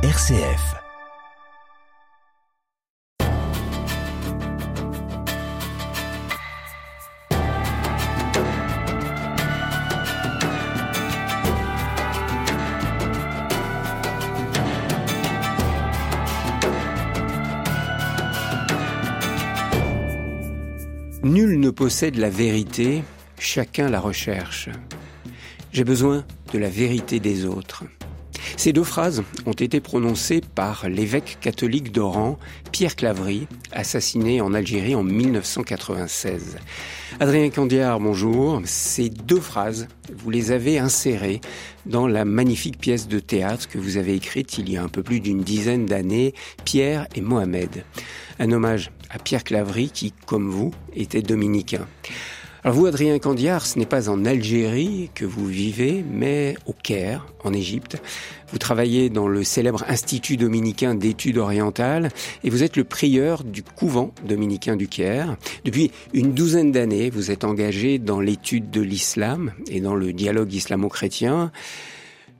[0.00, 0.76] RCF.
[21.24, 23.02] Nul ne possède la vérité,
[23.40, 24.68] chacun la recherche.
[25.72, 27.82] J'ai besoin de la vérité des autres.
[28.58, 32.40] Ces deux phrases ont été prononcées par l'évêque catholique d'Oran,
[32.72, 36.56] Pierre Claverie, assassiné en Algérie en 1996.
[37.20, 38.60] Adrien Candiard, bonjour.
[38.64, 41.40] Ces deux phrases, vous les avez insérées
[41.86, 45.04] dans la magnifique pièce de théâtre que vous avez écrite il y a un peu
[45.04, 47.84] plus d'une dizaine d'années, Pierre et Mohamed.
[48.40, 51.86] Un hommage à Pierre Claverie qui, comme vous, était dominicain.
[52.64, 57.24] Alors vous, Adrien Candiard, ce n'est pas en Algérie que vous vivez, mais au Caire,
[57.44, 58.02] en Égypte.
[58.50, 62.10] Vous travaillez dans le célèbre Institut dominicain d'études orientales
[62.42, 65.36] et vous êtes le prieur du couvent dominicain du Caire.
[65.64, 70.52] Depuis une douzaine d'années, vous êtes engagé dans l'étude de l'islam et dans le dialogue
[70.52, 71.52] islamo-chrétien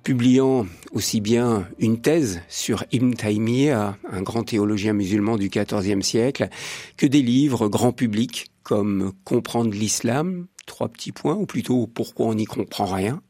[0.02, 6.48] publiant aussi bien une thèse sur Ibn Taymiyyah, un grand théologien musulman du XIVe siècle,
[6.96, 12.34] que des livres grand public comme Comprendre l'islam, trois petits points, ou plutôt pourquoi on
[12.34, 13.20] n'y comprend rien.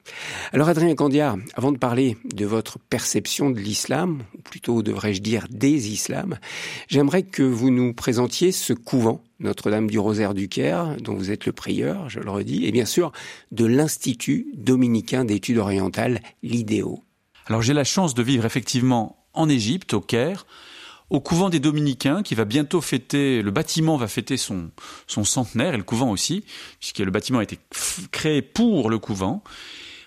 [0.52, 5.46] Alors Adrien Candiard, avant de parler de votre perception de l'islam, ou plutôt devrais-je dire
[5.50, 6.38] des islams,
[6.88, 11.46] j'aimerais que vous nous présentiez ce couvent Notre-Dame du Rosaire du Caire, dont vous êtes
[11.46, 13.12] le prieur, je le redis, et bien sûr
[13.52, 17.02] de l'Institut dominicain d'études orientales, l'IDEO.
[17.46, 20.44] Alors j'ai la chance de vivre effectivement en Égypte, au Caire,
[21.10, 24.70] au couvent des Dominicains qui va bientôt fêter, le bâtiment va fêter son,
[25.06, 26.44] son centenaire et le couvent aussi,
[26.78, 27.58] puisque le bâtiment a été
[28.10, 29.42] créé pour le couvent.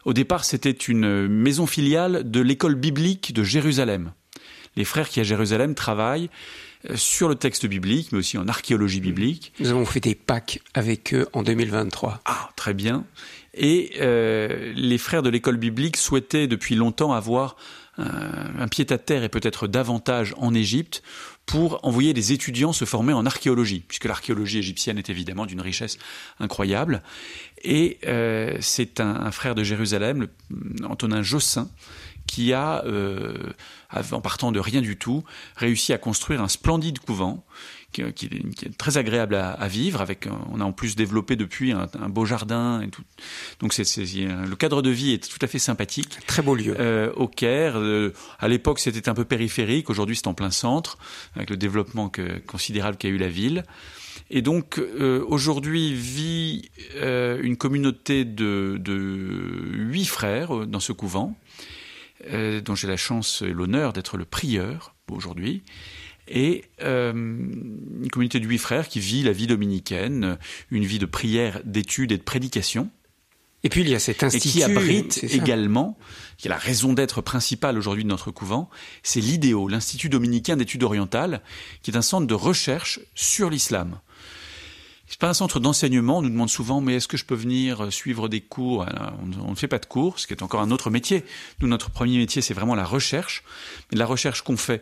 [0.06, 4.12] Au départ, c'était une maison filiale de l'école biblique de Jérusalem.
[4.76, 6.30] Les frères qui à Jérusalem travaillent
[6.90, 9.54] euh, sur le texte biblique, mais aussi en archéologie biblique.
[9.60, 12.22] Nous avons fêté Pâques avec eux en 2023.
[12.26, 13.06] Ah, très bien.
[13.54, 17.58] Et euh, les frères de l'école biblique souhaitaient depuis longtemps avoir
[18.02, 21.04] un pied-à-terre et peut-être davantage en Égypte
[21.46, 25.98] pour envoyer des étudiants se former en archéologie, puisque l'archéologie égyptienne est évidemment d'une richesse
[26.40, 27.04] incroyable.
[27.64, 30.28] Et euh, c'est un, frère de Jérusalem,
[30.84, 31.70] Antonin Jossin,
[32.28, 33.36] qui a, euh,
[34.12, 35.24] en partant de rien du tout,
[35.56, 37.44] réussi à construire un splendide couvent
[37.92, 40.02] qui, est, très agréable à, vivre.
[40.02, 43.04] Avec, on a en plus développé depuis un, beau jardin et tout.
[43.60, 46.18] Donc c'est, le cadre de vie est tout à fait sympathique.
[46.28, 46.76] Très beau lieu.
[46.80, 49.90] Euh, au Caire, euh, à l'époque c'était un peu périphérique.
[49.90, 50.98] Aujourd'hui c'est en plein centre
[51.36, 53.64] avec le développement que, considérable qu'a eu la ville.
[54.30, 58.94] Et donc euh, aujourd'hui vit une communauté de, de
[59.74, 61.36] huit frères dans ce couvent,
[62.32, 65.64] dont j'ai la chance et l'honneur d'être le prieur aujourd'hui
[66.32, 70.38] et euh, une communauté de huit frères qui vit la vie dominicaine,
[70.72, 72.90] une vie de prière, d'études et de prédication.
[73.64, 75.98] Et puis il y a cet institut et qui abrite également,
[76.38, 78.70] qui est la raison d'être principale aujourd'hui de notre couvent,
[79.04, 81.42] c'est l'IDEO, l'Institut dominicain d'études orientales,
[81.84, 84.00] qui est un centre de recherche sur l'islam.
[85.06, 86.20] C'est pas un centre d'enseignement.
[86.20, 88.86] On nous demande souvent, mais est-ce que je peux venir suivre des cours?
[89.44, 91.26] On, ne fait pas de cours, ce qui est encore un autre métier.
[91.60, 93.44] Nous, notre premier métier, c'est vraiment la recherche,
[93.92, 94.82] mais la recherche qu'on fait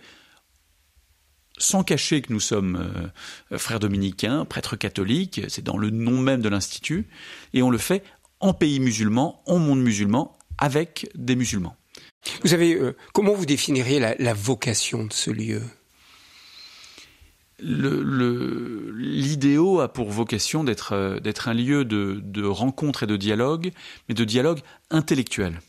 [1.59, 3.11] sans cacher que nous sommes
[3.51, 7.07] euh, frères dominicains, prêtres catholiques, c'est dans le nom même de l'Institut,
[7.53, 8.03] et on le fait
[8.39, 11.75] en pays musulman, en monde musulman, avec des musulmans.
[12.43, 15.61] Vous avez, euh, comment vous définiriez la, vocation de ce lieu?
[18.95, 23.71] L'idéo a pour vocation d'être euh, un lieu de, de rencontre et de dialogue,
[24.07, 25.59] mais de dialogue intellectuel.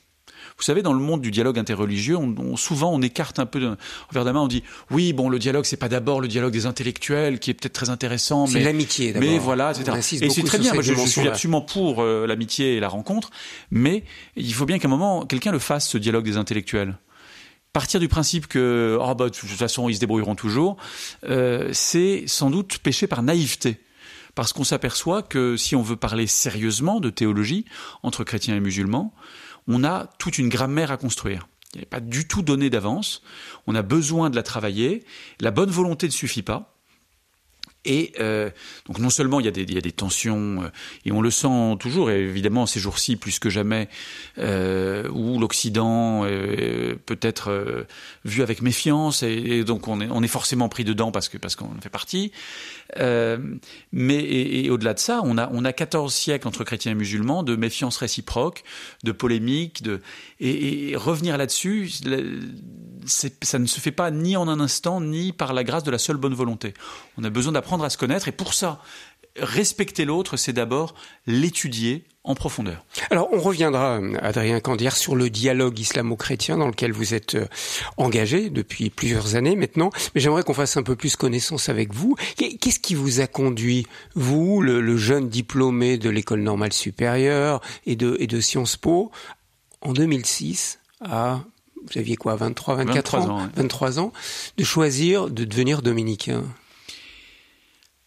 [0.60, 3.76] Vous savez, dans le monde du dialogue interreligieux, on, souvent on écarte un peu
[4.10, 6.66] envers la main, on dit oui, bon, le dialogue, c'est pas d'abord le dialogue des
[6.66, 9.14] intellectuels qui est peut-être très intéressant, mais l'amitié.
[9.18, 9.96] Mais voilà, etc.
[10.22, 10.74] Et c'est très bien.
[10.74, 13.30] Moi, je, suis absolument pour euh, l'amitié et la rencontre,
[13.70, 14.04] mais
[14.36, 16.96] il faut bien qu'à un moment quelqu'un le fasse ce dialogue des intellectuels
[17.72, 20.76] partir du principe que oh bah, de toute façon ils se débrouilleront toujours,
[21.24, 23.80] euh, c'est sans doute péché par naïveté.
[24.34, 27.64] Parce qu'on s'aperçoit que si on veut parler sérieusement de théologie
[28.02, 29.12] entre chrétiens et musulmans,
[29.68, 31.48] on a toute une grammaire à construire.
[31.74, 33.22] Il n'est pas du tout donné d'avance.
[33.66, 35.04] On a besoin de la travailler.
[35.40, 36.74] La bonne volonté ne suffit pas.
[37.86, 38.50] Et euh,
[38.86, 40.68] donc non seulement il y a des, tensions, euh,
[41.06, 43.88] et on le sent toujours, et évidemment ces jours-ci plus que jamais,
[44.36, 46.24] euh, où l'Occident
[47.06, 47.86] peut être
[48.26, 51.56] vu avec méfiance, et, donc on est, on est forcément pris dedans parce que parce
[51.56, 52.32] qu'on fait partie.
[52.98, 53.38] Euh,
[53.92, 57.42] mais et, au-delà de ça, on a on a 14 siècles entre chrétiens et musulmans
[57.42, 58.64] de méfiance réciproque,
[59.04, 60.00] de polémique, de
[60.40, 61.90] et, et revenir là-dessus,
[63.06, 65.98] ça ne se fait pas ni en un instant, ni par la grâce de la
[65.98, 66.74] seule bonne volonté.
[67.16, 68.80] On a besoin d'apprendre à se connaître, et pour ça,
[69.36, 70.94] respecter l'autre, c'est d'abord
[71.26, 72.84] l'étudier en profondeur.
[73.10, 77.46] Alors, on reviendra, Adrien Candière, sur le dialogue islamo-chrétien dans lequel vous êtes euh,
[77.96, 79.90] engagé depuis plusieurs années maintenant.
[80.14, 82.16] Mais j'aimerais qu'on fasse un peu plus connaissance avec vous.
[82.36, 88.16] Qu'est-ce qui vous a conduit, vous, le, jeune diplômé de l'école normale supérieure et de,
[88.20, 89.10] et de Sciences Po,
[89.80, 91.40] en 2006, à
[91.82, 94.12] vous aviez quoi, 23, 24 ans, 23 ans,
[94.58, 96.44] de choisir de devenir dominicain?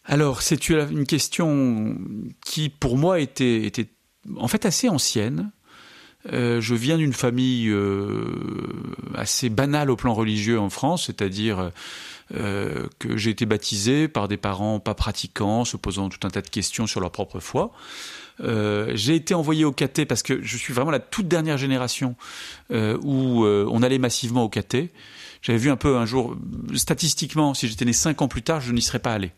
[0.06, 1.98] Alors, c'est une question
[2.44, 3.72] qui, pour moi, était,
[4.38, 5.52] en fait assez ancienne.
[6.32, 8.26] Euh, je viens d'une famille euh,
[9.14, 11.72] assez banale au plan religieux en France, c'est-à-dire
[12.34, 16.42] euh, que j'ai été baptisé par des parents pas pratiquants, se posant tout un tas
[16.42, 17.72] de questions sur leur propre foi.
[18.40, 22.16] j'ai été envoyé au caté parce que je suis vraiment la toute dernière génération
[22.72, 24.92] où on allait massivement au caté.
[25.42, 26.38] J'avais vu un peu un jour,
[26.74, 29.34] statistiquement, si j'étais né cinq ans plus tard, je n'y serais pas allé.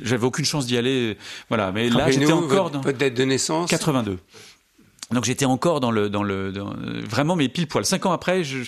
[0.00, 1.16] J'avais aucune chance d'y aller.
[1.48, 4.18] Voilà, mais là j'étais encore dans votre date de naissance 82.
[5.12, 6.52] Donc j'étais encore dans le dans le
[7.08, 7.84] vraiment mais pile poil.
[7.84, 8.58] Cinq ans après, je,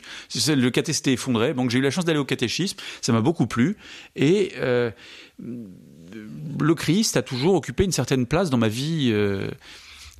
[0.52, 1.52] le caté s'était effondré.
[1.52, 2.76] Donc j'ai eu la chance d'aller au catéchisme.
[3.00, 3.76] Ça m'a beaucoup plu
[4.14, 4.90] et euh,
[5.40, 9.10] le Christ a toujours occupé une certaine place dans ma vie.
[9.12, 9.48] Euh,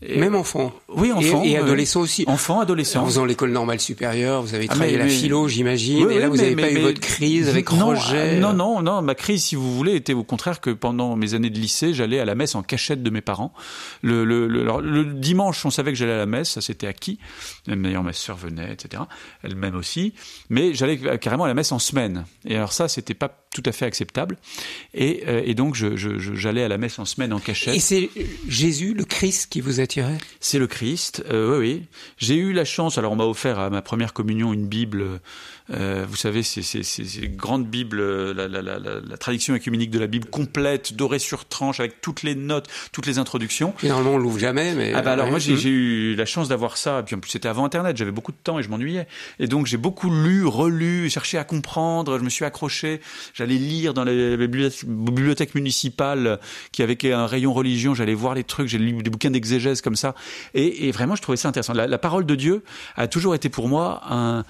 [0.06, 0.72] même enfant.
[0.88, 1.42] Oui, enfant.
[1.42, 2.24] Et, adolescent aussi.
[2.26, 3.02] Enfant, adolescent.
[3.02, 6.10] En faisant l'école normale supérieure, vous avez ah, travaillé la philo, j'imagine.
[6.10, 8.38] et là, vous n'avez pas eu votre crise avec non, Roger.
[8.38, 9.02] Non, non, non.
[9.02, 12.20] Ma crise, si vous voulez, était au contraire que pendant mes années de lycée, j'allais
[12.20, 13.52] à la messe en cachette de mes parents.
[14.02, 17.18] Le, le, le, dimanche, on savait que j'allais à la messe, ça c'était acquis.
[17.66, 19.02] D'ailleurs, ma sœur venait, etc.
[19.42, 20.14] Elle-même aussi.
[20.48, 22.24] Mais j'allais carrément à la messe en semaine.
[22.44, 24.36] Et alors ça, c'était pas tout à fait acceptable.
[24.94, 27.74] Et, euh, et donc, j'allais je, je, à la messe en semaine en cachette.
[27.74, 28.10] Et c'est
[28.48, 31.82] Jésus, le Christ, qui vous attirait C'est le Christ, euh, oui, oui.
[32.18, 35.20] J'ai eu la chance, alors on m'a offert à ma première communion une Bible
[35.70, 39.98] euh, vous savez, c'est ces grandes Bibles, euh, la, la, la, la, traduction écuménique de
[39.98, 43.74] la Bible complète, dorée sur tranche, avec toutes les notes, toutes les introductions.
[43.76, 44.92] Finalement, on l'ouvre jamais, mais.
[44.94, 47.00] Ah bah alors moi, j'ai eu la chance d'avoir ça.
[47.00, 47.96] Et puis en plus, c'était avant Internet.
[47.96, 49.06] J'avais beaucoup de temps et je m'ennuyais.
[49.38, 52.18] Et donc j'ai beaucoup lu, relu, cherché à comprendre.
[52.18, 53.00] Je me suis accroché.
[53.34, 56.38] J'allais lire dans les bibliothèques municipales
[56.72, 57.94] qui avaient un rayon religion.
[57.94, 58.68] J'allais voir les trucs.
[58.68, 60.14] J'ai lu des bouquins d'exégèse comme ça.
[60.54, 61.74] Et, et, vraiment, je trouvais ça intéressant.
[61.74, 62.62] La, parole de Dieu
[62.96, 64.44] a toujours été pour moi un,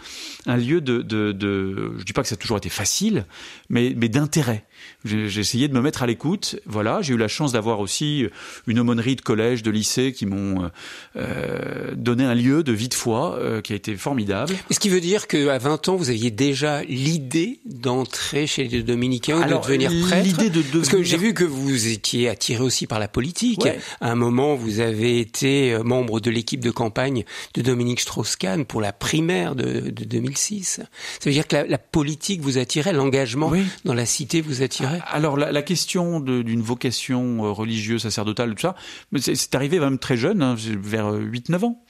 [0.46, 3.24] un lieu de de, de, je dis pas que ça a toujours été facile,
[3.68, 4.64] mais, mais d'intérêt.
[5.04, 6.56] J'ai essayé de me mettre à l'écoute.
[6.66, 8.26] Voilà, j'ai eu la chance d'avoir aussi
[8.66, 10.70] une aumônerie de collège, de lycée qui m'ont
[11.16, 14.54] euh, donné un lieu de vie de foi euh, qui a été formidable.
[14.70, 19.38] Ce qui veut dire qu'à 20 ans, vous aviez déjà l'idée d'entrer chez les dominicains
[19.38, 20.24] ou de devenir prêtre?
[20.24, 23.66] L'idée de Parce que j'ai vu que vous étiez attiré aussi par la politique.
[24.00, 27.24] À un moment, vous avez été euh, membre de l'équipe de campagne
[27.54, 30.80] de Dominique Strauss-Kahn pour la primaire de, de 2006.
[31.20, 33.52] Ça veut dire que la, la politique vous attirait, l'engagement
[33.84, 38.62] dans la cité vous attirait Alors la, la question d'une vocation euh, religieuse, sacerdotale, tout
[38.62, 38.74] ça,
[39.18, 41.82] c'est arrivé même très jeune, hein, vers 8-9 euh, ans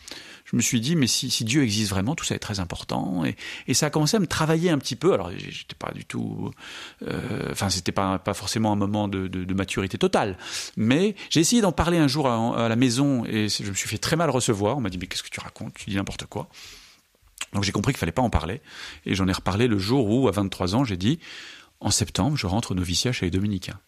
[0.51, 3.23] je me suis dit, mais si, si, Dieu existe vraiment, tout ça est très important.
[3.25, 5.13] Et, et, ça a commencé à me travailler un petit peu.
[5.13, 6.51] Alors, j'étais pas du tout,
[7.07, 10.39] euh, enfin, c'était pas, pas forcément un moment de, de, de maturité totale.
[10.77, 13.89] Mais j'ai essayé d'en parler un jour à, à, la maison et je me suis
[13.89, 14.79] fait très mal recevoir.
[14.79, 15.75] On m'a dit, mais qu'est-ce que tu racontes?
[15.75, 16.49] Tu dis n'importe quoi.
[17.53, 18.61] Donc j'ai compris qu'il fallait pas en parler.
[19.07, 21.19] Et j'en ai reparlé le jour où, à 23 ans, j'ai dit,
[21.81, 23.79] en septembre, je rentre au noviciat chez les dominicains.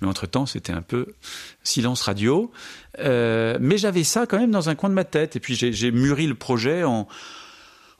[0.00, 1.14] Mais entre-temps, c'était un peu
[1.62, 2.52] silence radio.
[2.98, 5.36] Euh, mais j'avais ça quand même dans un coin de ma tête.
[5.36, 7.08] Et puis j'ai mûri le projet en,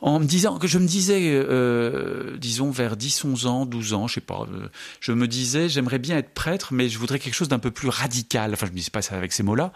[0.00, 4.06] en me disant que je me disais, euh, disons vers 10, 11 ans, 12 ans,
[4.06, 4.68] je sais pas, euh,
[5.00, 7.88] je me disais, j'aimerais bien être prêtre, mais je voudrais quelque chose d'un peu plus
[7.88, 8.52] radical.
[8.52, 9.72] Enfin, je me disais pas ça avec ces mots-là.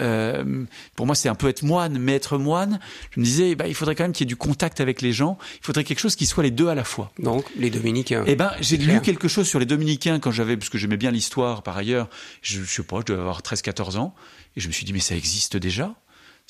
[0.00, 0.64] Euh,
[0.96, 2.80] pour moi, c'est un peu être moine, mais être moine,
[3.12, 5.12] je me disais, bah, il faudrait quand même qu'il y ait du contact avec les
[5.12, 5.38] gens.
[5.60, 7.12] Il faudrait quelque chose qui soit les deux à la fois.
[7.20, 8.24] Donc, les dominicains.
[8.26, 11.12] Eh ben, j'ai lu quelque chose sur les dominicains quand j'avais, parce que j'aimais bien
[11.12, 12.08] l'histoire par ailleurs.
[12.42, 14.12] Je, je sais pas, je devais avoir 13, 14 ans.
[14.56, 15.94] Et je me suis dit, mais ça existe déjà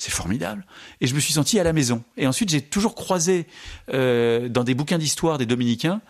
[0.03, 0.65] c'est formidable.
[0.99, 2.03] Et je me suis senti à la maison.
[2.17, 3.47] Et ensuite, j'ai toujours croisé
[3.93, 6.01] euh, dans des bouquins d'histoire des dominicains,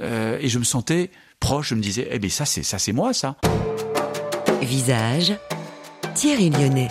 [0.00, 1.68] euh, et je me sentais proche.
[1.68, 3.36] Je me disais, eh bien, ça, c'est ça, c'est moi, ça.
[4.62, 5.34] Visage,
[6.14, 6.88] Thierry Lyonnais.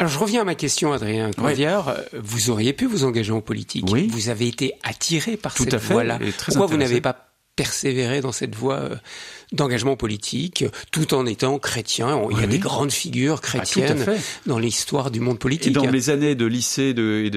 [0.00, 1.96] Alors je reviens à ma question, Adrien Cordière.
[2.12, 3.86] Vous auriez pu vous engager en politique.
[3.90, 4.08] Oui.
[4.08, 6.18] Vous avez été attiré par cette voie-là.
[6.46, 8.96] Pourquoi vous n'avez pas persévéré dans cette voie euh,
[9.54, 12.20] d'engagement politique, tout en étant chrétien.
[12.30, 14.04] Il y a des grandes figures ah, chrétiennes
[14.46, 15.68] dans l'histoire du monde politique.
[15.68, 17.30] Et dans mes années de lycée et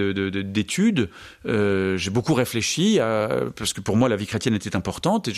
[0.43, 1.09] d'études,
[1.45, 3.00] euh, j'ai beaucoup réfléchi,
[3.55, 5.27] parce que pour moi la vie chrétienne était importante.
[5.27, 5.33] Et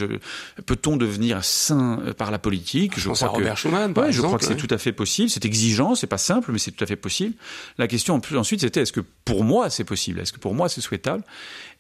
[0.66, 3.00] peut-on devenir saint par la politique?
[3.00, 5.30] Je, crois que, Robert Schuman, par je crois que c'est tout à fait possible.
[5.30, 7.36] C'est exigeant, c'est pas simple, mais c'est tout à fait possible.
[7.78, 10.20] La question ensuite, c'était est-ce que pour moi c'est possible?
[10.20, 11.24] Est-ce que pour moi c'est souhaitable?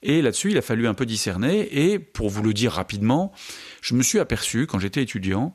[0.01, 1.89] Et là-dessus, il a fallu un peu discerner.
[1.89, 3.31] Et pour vous le dire rapidement,
[3.81, 5.53] je me suis aperçu quand j'étais étudiant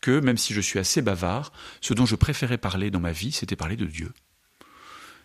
[0.00, 3.32] que même si je suis assez bavard, ce dont je préférais parler dans ma vie,
[3.32, 4.12] c'était parler de Dieu.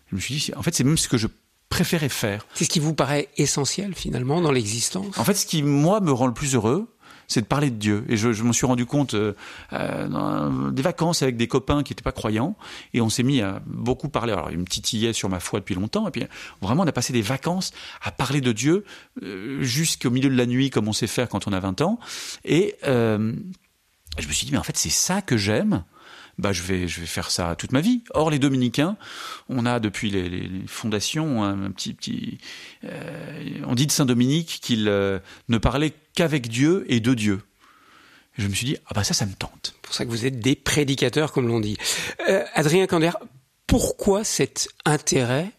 [0.09, 1.27] Je me suis dit, en fait, c'est même ce que je
[1.69, 2.45] préférais faire.
[2.53, 5.17] C'est ce qui vous paraît essentiel finalement dans l'existence?
[5.17, 6.90] En fait, ce qui, moi, me rend le plus heureux,
[7.31, 8.05] c'est de parler de Dieu.
[8.09, 9.33] Et je, m'en suis rendu compte euh,
[9.73, 12.55] euh dans des vacances avec des copains qui n'étaient pas croyants,
[12.93, 14.33] et on s'est mis à beaucoup parler.
[14.33, 16.23] Alors, il me titillait sur ma foi depuis longtemps, et puis
[16.61, 17.71] vraiment, on a passé des vacances
[18.01, 18.85] à parler de Dieu
[19.23, 21.99] euh, jusqu'au milieu de la nuit, comme on sait faire quand on a 20 ans.
[22.45, 25.83] Et je me suis dit, mais en fait, c'est ça que j'aime
[26.37, 28.03] bah je vais je vais faire ça toute ma vie.
[28.13, 28.97] Or les dominicains,
[29.49, 32.37] on a depuis les, fondations un, petit petit
[32.83, 35.19] euh, on dit de Saint Dominique qu'il euh,
[35.49, 37.41] ne parlait qu'avec Dieu et de Dieu.
[38.37, 39.73] je me suis dit ah bah ça ça me tente.
[39.73, 41.77] C'est pour ça que vous êtes des prédicateurs comme l'on dit.
[42.27, 43.11] Euh, Adrien Cander,
[43.67, 45.51] pourquoi cet intérêt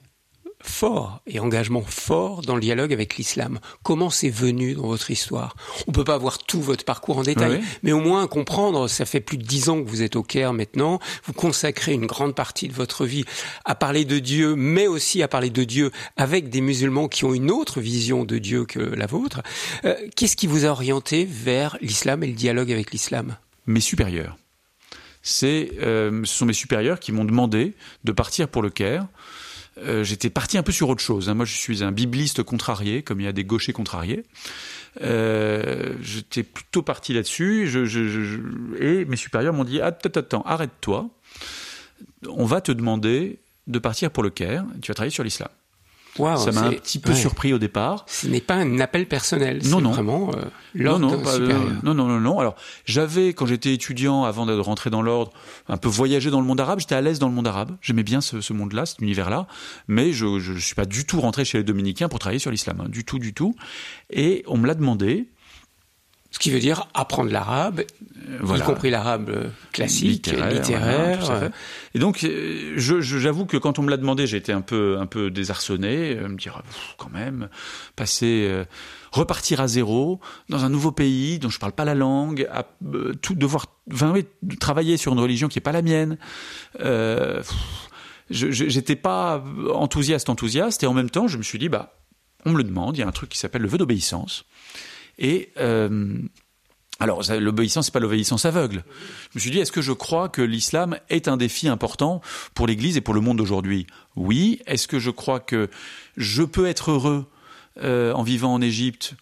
[0.63, 3.59] fort et engagement fort dans le dialogue avec l'islam.
[3.83, 5.57] Comment c'est venu dans votre histoire?
[5.87, 9.21] On peut pas avoir tout votre parcours en détail, mais au moins comprendre, ça fait
[9.21, 12.69] plus de dix ans que vous êtes au Caire maintenant, vous consacrez une grande partie
[12.69, 13.25] de votre vie
[13.65, 17.35] à parler de Dieu, mais aussi à parler de Dieu avec des musulmans qui ont
[17.35, 19.43] une autre vision de Dieu que la vôtre.
[19.85, 23.37] Euh, qu'est-ce qui vous a orienté vers l'islam et le dialogue avec l'islam?
[23.67, 24.37] Mes supérieurs.
[25.23, 29.07] C'est, euh, ce sont mes supérieurs qui m'ont demandé de partir pour le Caire
[29.79, 31.29] euh, j'étais parti un peu sur autre chose.
[31.29, 31.35] Hein.
[31.35, 34.25] Moi, je suis un bibliste contrarié, comme il y a des gauchers contrariés.
[35.01, 37.71] Euh, j'étais plutôt parti là-dessus.
[38.79, 41.09] Et mes supérieurs m'ont dit attends, attends, arrête-toi.
[42.29, 44.65] On va te demander de partir pour le Caire.
[44.83, 45.49] Tu vas travailler sur l'islam
[46.17, 48.05] ça m'a un petit peu surpris au départ.
[48.07, 50.43] Ce n'est pas un appel personnel, c'est vraiment euh,
[50.75, 51.61] l'ordre non, non, supérieur.
[51.83, 52.39] non, non, non, non.
[52.39, 52.55] Alors,
[52.85, 55.33] j'avais, quand j'étais étudiant, avant de rentrer dans l'ordre,
[55.69, 56.81] un peu voyagé dans le monde arabe.
[56.81, 57.77] J'étais à l'aise dans le monde arabe.
[57.81, 59.47] J'aimais bien ce, ce monde-là, cet univers-là.
[59.89, 62.81] Mais je ne suis pas du tout rentré chez les dominicains pour travailler sur l'islam.
[62.81, 62.89] Hein.
[62.89, 63.55] du tout, du tout.
[64.11, 65.29] Et on me l'a demandé.
[66.33, 67.83] Ce qui veut dire apprendre l'arabe,
[68.43, 71.51] y compris l'arabe euh, classique, littéraire.
[71.95, 75.07] et donc, euh, j'avoue que quand on me l'a demandé, j'ai été un peu, un
[75.07, 76.63] peu désarçonné, euh, me dire
[76.97, 77.49] quand même,
[77.97, 78.51] passer,
[79.13, 82.67] repartir à zéro dans un nouveau pays dont je parle pas la langue, à,
[83.21, 84.25] tout devoir, enfin, oui,
[84.59, 86.17] travailler sur une religion qui est pas la mienne.
[86.81, 87.43] Euh,
[88.31, 91.95] J'étais pas enthousiaste, enthousiaste, et en même temps, je me suis dit, bah,
[92.47, 94.47] on me le demande, il y a un truc qui s'appelle le vœu d'obéissance.
[95.19, 96.19] Et euh,
[97.03, 98.85] alors, l'obéissance, c'est pas l'obéissance aveugle.
[99.33, 102.21] Je me suis dit, est-ce que je crois que l'islam est un défi important
[102.55, 103.89] pour l'Église et pour le monde d'aujourd'hui?
[104.15, 104.61] Oui.
[104.67, 105.69] Est-ce que je crois que
[106.17, 107.27] je peux être heureux
[107.83, 109.15] euh, en vivant en Égypte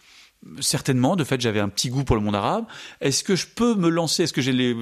[0.61, 2.65] Certainement, de fait, j'avais un petit goût pour le monde arabe.
[3.03, 4.23] Est-ce que je peux me lancer?
[4.23, 4.75] Est-ce que j'ai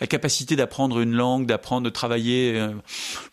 [0.00, 2.58] la capacité d'apprendre une langue, d'apprendre, de travailler?
[2.58, 2.72] Euh,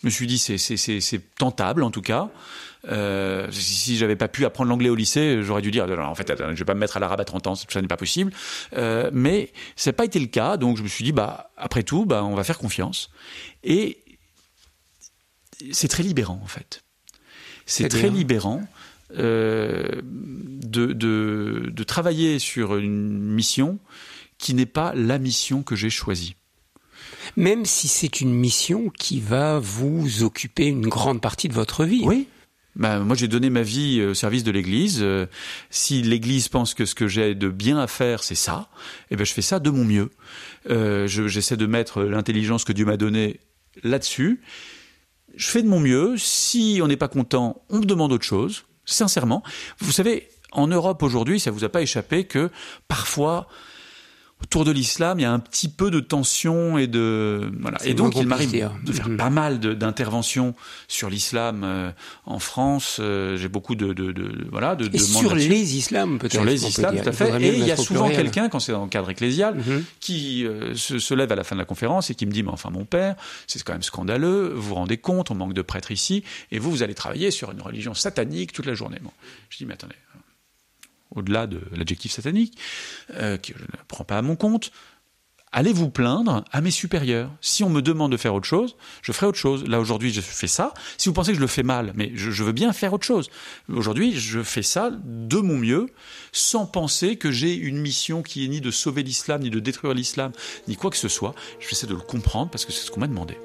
[0.02, 2.30] Je me suis dit, c'est tentable en tout cas.
[2.90, 6.54] Euh, si j'avais pas pu apprendre l'anglais au lycée, j'aurais dû dire en fait, je
[6.54, 8.32] vais pas me mettre à l'arabe à 30 ans, ça n'est pas possible.
[8.76, 11.84] Euh, mais ça n'a pas été le cas, donc je me suis dit bah après
[11.84, 13.10] tout, bah on va faire confiance.
[13.64, 13.98] Et
[15.72, 16.84] c'est très libérant en fait.
[17.66, 18.62] C'est très libérant.
[19.18, 23.78] Euh, de, de, de, travailler sur une mission
[24.40, 26.36] qui n'est pas la mission que j'ai choisie.
[27.38, 32.02] Même si c'est une mission qui va vous occuper une grande partie de votre vie.
[32.06, 32.28] Oui,
[32.76, 35.00] bah, moi, j'ai donné ma vie euh, au service de l'Église.
[35.02, 35.28] Euh,
[35.70, 38.70] si l'Église pense que ce que j'ai de bien à faire, c'est ça,
[39.12, 40.10] eh ben, je fais ça de mon mieux.
[40.70, 43.40] Euh, J'essaie de mettre l'intelligence que Dieu m'a donnée
[43.84, 44.42] là-dessus.
[45.36, 46.16] Je fais de mon mieux.
[46.18, 48.66] Si on n'est pas content, on me demande autre chose.
[48.86, 49.44] Sincèrement,
[49.80, 52.50] vous savez, en Europe aujourd'hui, ça vous a pas échappé que
[52.88, 53.48] parfois
[54.44, 57.78] autour de l'islam, il y a un petit peu de tension et de voilà.
[57.86, 59.18] Et donc il m'arrive de faire mm-hmm.
[59.18, 60.54] pas mal d'interventions
[60.88, 61.92] sur l'islam euh,
[62.26, 62.98] en France.
[63.00, 66.34] Euh, j'ai beaucoup de, de, de, voilà de, et sur les islams peut-être.
[66.34, 67.42] Sur les islams, tout à fait.
[67.42, 69.84] Et il y a souvent quelqu'un quand c'est dans le cadre ecclésial mm-hmm.
[70.00, 72.44] qui euh, se, se, lève à la fin de la conférence et qui me dit
[72.44, 73.16] mais enfin mon père,
[73.48, 74.52] c'est quand même scandaleux.
[74.54, 77.52] Vous vous rendez compte, on manque de prêtres ici et vous vous allez travailler sur
[77.52, 79.00] une religion satanique toute la journée.
[79.02, 79.12] Bon.
[79.50, 79.96] Je dis mais attendez
[81.16, 82.58] au-delà de l'adjectif satanique,
[83.12, 84.72] euh, que je ne prends pas à mon compte.
[85.52, 87.30] allez vous plaindre à mes supérieurs.
[87.40, 89.68] Si on me demande de faire autre chose, je ferai autre chose.
[89.68, 90.74] Là aujourd'hui, je fais ça.
[90.98, 93.30] Si vous pensez que je le fais mal, mais je, veux bien faire autre chose.
[93.70, 95.88] Aujourd'hui, je fais ça de mon mieux,
[96.32, 99.94] sans penser que j'ai une mission qui est ni de sauver l'islam, ni de détruire
[99.94, 100.32] l'islam,
[100.68, 101.36] ni quoi que ce soit.
[101.60, 103.38] Je vais essayer de le comprendre parce que c'est ce qu'on m'a demandé.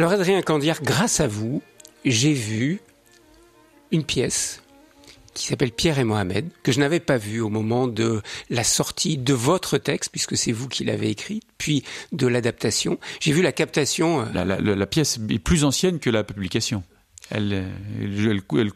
[0.00, 1.60] Alors Adrien Candière, grâce à vous,
[2.06, 2.80] j'ai vu
[3.92, 4.62] une pièce
[5.34, 9.18] qui s'appelle Pierre et Mohamed, que je n'avais pas vue au moment de la sortie
[9.18, 12.98] de votre texte, puisque c'est vous qui l'avez écrit, puis de l'adaptation.
[13.20, 14.22] J'ai vu la captation.
[14.34, 16.82] Euh, la, pièce est plus ancienne que la publication.
[17.28, 17.52] Elle,
[18.00, 18.70] elle, elle,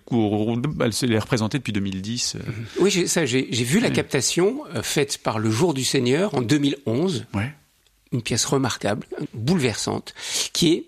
[1.00, 2.36] elle, est représentée depuis 2010.
[2.36, 2.40] Euh.
[2.80, 7.24] Oui, ça, j'ai vu la captation euh, faite par Le Jour du Seigneur en 2011.
[7.32, 7.50] Ouais.
[8.12, 10.14] Une pièce remarquable, bouleversante,
[10.52, 10.84] qui est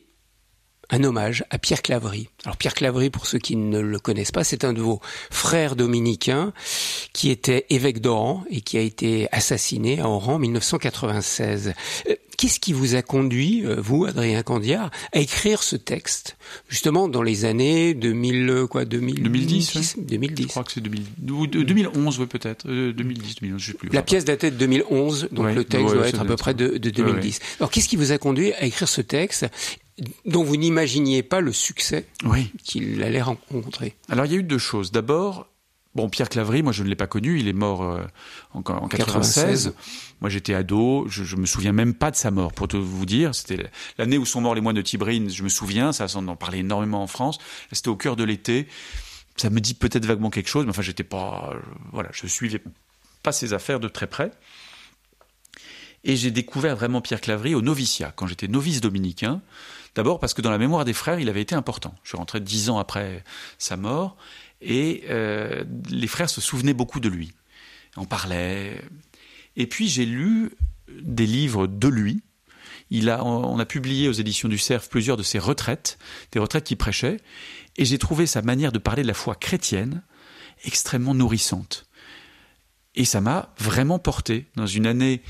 [0.90, 2.28] un hommage à Pierre Claverie.
[2.44, 5.00] Alors Pierre Claverie, pour ceux qui ne le connaissent pas, c'est un de vos
[5.30, 6.52] frères dominicains
[7.12, 11.72] qui était évêque d'Oran et qui a été assassiné à Oran en 1996.
[12.08, 16.36] Euh, qu'est-ce qui vous a conduit, euh, vous, Adrien Candiard, à écrire ce texte,
[16.68, 20.42] justement dans les années 2000, quoi, 2010, 2010.
[20.42, 23.88] Je crois que c'est 2011, oui, peut-être, 2010, 2011, je sais plus.
[23.90, 26.90] La pièce datait de 2011, donc le texte doit être à peu près de, de
[26.90, 27.40] 2010.
[27.58, 29.46] Alors, qu'est-ce qui vous a conduit à écrire ce texte
[30.24, 32.06] dont vous n'imaginiez pas le succès
[32.64, 33.94] qu'il allait rencontrer.
[34.08, 34.92] Alors il y a eu deux choses.
[34.92, 35.48] D'abord,
[35.94, 38.02] bon Pierre Claverie, moi je ne l'ai pas connu, il est mort euh,
[38.52, 39.74] en, en 96.
[40.20, 42.52] Moi j'étais ado, je, je me souviens même pas de sa mort.
[42.52, 45.30] Pour te vous dire, c'était l'année où sont morts les moines de Tibrine.
[45.30, 47.38] Je me souviens, ça on en parlait énormément en France.
[47.72, 48.68] C'était au cœur de l'été.
[49.36, 51.54] Ça me dit peut-être vaguement quelque chose, mais enfin j'étais pas,
[51.92, 52.62] voilà, je suivais
[53.22, 54.30] pas ses affaires de très près.
[56.04, 59.42] Et j'ai découvert vraiment Pierre Claverie au noviciat, quand j'étais novice dominicain.
[59.96, 61.94] D'abord parce que dans la mémoire des frères, il avait été important.
[62.04, 63.24] Je suis rentré dix ans après
[63.56, 64.18] sa mort,
[64.60, 67.32] et euh, les frères se souvenaient beaucoup de lui,
[67.96, 68.80] en parlaient.
[69.56, 70.52] Et puis j'ai lu
[70.88, 72.22] des livres de lui.
[72.90, 75.98] Il on a publié aux éditions du Cerf plusieurs de ses retraites,
[76.30, 77.16] des retraites qu'il prêchait,
[77.78, 80.02] et j'ai trouvé sa manière de parler de la foi chrétienne
[80.64, 81.86] extrêmement nourrissante.
[82.94, 85.22] Et ça m'a vraiment porté dans une année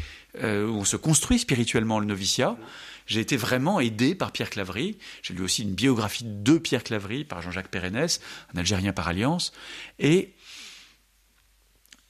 [0.42, 2.56] euh, où on se construit spirituellement le noviciat.
[3.06, 4.98] J'ai été vraiment aidé par Pierre Claverie.
[5.22, 9.52] J'ai lu aussi une biographie de Pierre Claverie par Jean-Jacques Pérennes, un Algérien par alliance.
[9.98, 10.34] Et,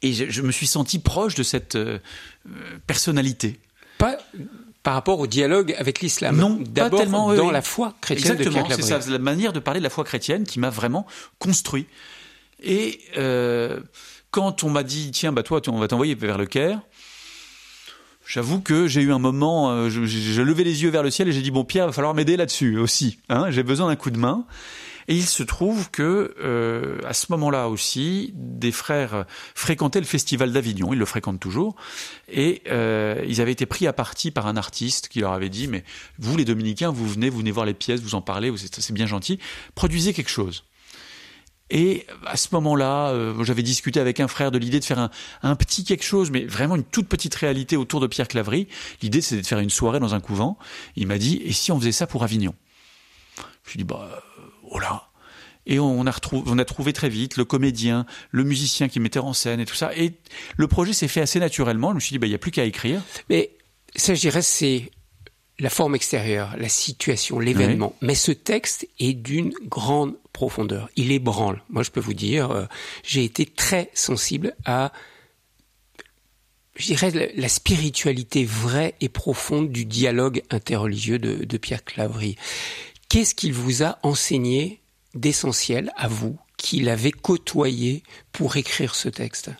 [0.02, 1.98] et je, me suis senti proche de cette euh,
[2.87, 3.61] personnalité.
[3.98, 4.18] Pas
[4.87, 6.37] par rapport au dialogue avec l'islam.
[6.37, 9.82] Non, d'abord tellement dans la foi chrétienne Exactement, c'est ça, la manière de parler de
[9.82, 11.06] la foi chrétienne qui m'a vraiment
[11.40, 11.87] construit.
[12.62, 13.80] Et euh,
[14.30, 16.82] quand on m'a dit tiens bah toi on va t'envoyer vers le Caire,
[18.26, 21.32] J'avoue que j'ai eu un moment, euh, j'ai levé les yeux vers le ciel et
[21.32, 23.18] j'ai dit bon Pierre, va falloir m'aider là-dessus aussi.
[23.28, 24.44] Hein, j'ai besoin d'un coup de main.
[25.08, 30.52] Et il se trouve que euh, à ce moment-là aussi, des frères fréquentaient le festival
[30.52, 30.92] d'Avignon.
[30.92, 31.76] Ils le fréquentent toujours,
[32.28, 35.68] et euh, ils avaient été pris à partie par un artiste qui leur avait dit
[35.68, 35.84] mais
[36.18, 39.06] vous les dominicains, vous venez, vous venez voir les pièces, vous en parlez, c'est bien
[39.06, 39.38] gentil,
[39.76, 40.64] produisez quelque chose.
[41.70, 45.11] Et à ce moment-là, euh, j'avais discuté avec un frère de l'idée de faire
[45.42, 48.68] un, petit quelque chose, mais vraiment une toute petite réalité autour de Pierre Claverie.
[49.02, 50.59] L'idée, c'était de faire une soirée dans un couvent.
[50.94, 52.55] Il m'a dit, et si on faisait ça pour Avignon?
[53.64, 54.09] Je lui ai dit, bah,
[54.70, 55.09] oh là
[55.66, 59.18] et on a, retrouvé, on a trouvé très vite le comédien, le musicien qui mettait
[59.18, 59.90] en scène et tout ça.
[59.96, 60.12] Et
[60.57, 61.90] le projet s'est fait assez naturellement.
[61.90, 63.02] Je me suis dit, bah, il n'y a plus qu'à écrire.
[63.29, 63.50] Mais
[63.96, 64.92] ça, je dirais, c'est
[65.59, 67.97] la forme extérieure, la situation, l'événement.
[68.03, 70.90] Mais ce texte est d'une grande profondeur.
[70.97, 71.62] Il ébranle.
[71.71, 72.66] Moi, je peux vous dire, euh,
[73.03, 74.92] j'ai été très sensible à,
[76.77, 82.37] je dirais, la, spiritualité vraie et profonde du dialogue interreligieux de, de Pierre Clavry.
[83.09, 84.81] Qu'est-ce qu'il vous a enseigné
[85.14, 89.51] d'essentiel à vous, qui l'avez côtoyé pour écrire ce texte?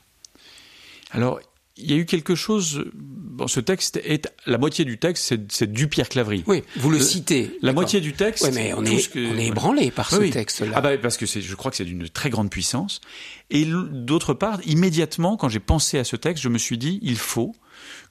[1.11, 1.41] Alors,
[1.77, 2.85] il y a eu quelque chose.
[2.95, 6.43] Bon, ce texte est la moitié du texte, c'est du Pierre Clavry.
[6.47, 7.59] Oui, vous le, citez.
[7.61, 8.45] La moitié du texte.
[8.45, 10.73] Oui, mais on est, on est ébranlé par ce texte-là.
[10.75, 13.01] Ah bah parce que je crois que c'est d'une très grande puissance.
[13.51, 17.19] Et d'autre part, immédiatement, quand j'ai pensé à ce texte, je me suis dit, il
[17.19, 17.55] faut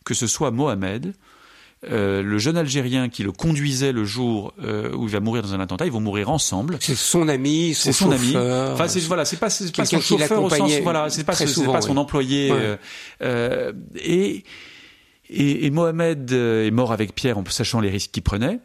[0.03, 1.15] que ce soit Mohamed
[1.89, 5.53] euh, le jeune Algérien qui le conduisait le jour euh, où il va mourir dans
[5.53, 6.77] un attentat, ils vont mourir ensemble.
[6.81, 8.35] C'est son ami, son, son ami.
[8.35, 11.97] Enfin, c'est voilà, c'est pas, pas son chauffeur au sens, voilà, c'est pas, pas son
[11.97, 12.51] employé.
[13.21, 14.43] Euh, et,
[15.29, 18.59] et, et Mohamed est mort avec Pierre en sachant les risques qu'il prenait.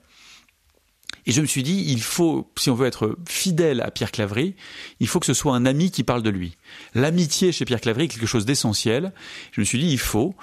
[1.26, 4.54] Et je me suis dit, il faut, si on veut être fidèle à Pierre Clavry,
[5.00, 6.56] il faut que ce soit un ami qui parle de lui.
[6.94, 9.12] L'amitié chez Pierre Clavry est quelque chose d'essentiel.
[9.52, 10.34] Je me suis dit, il faut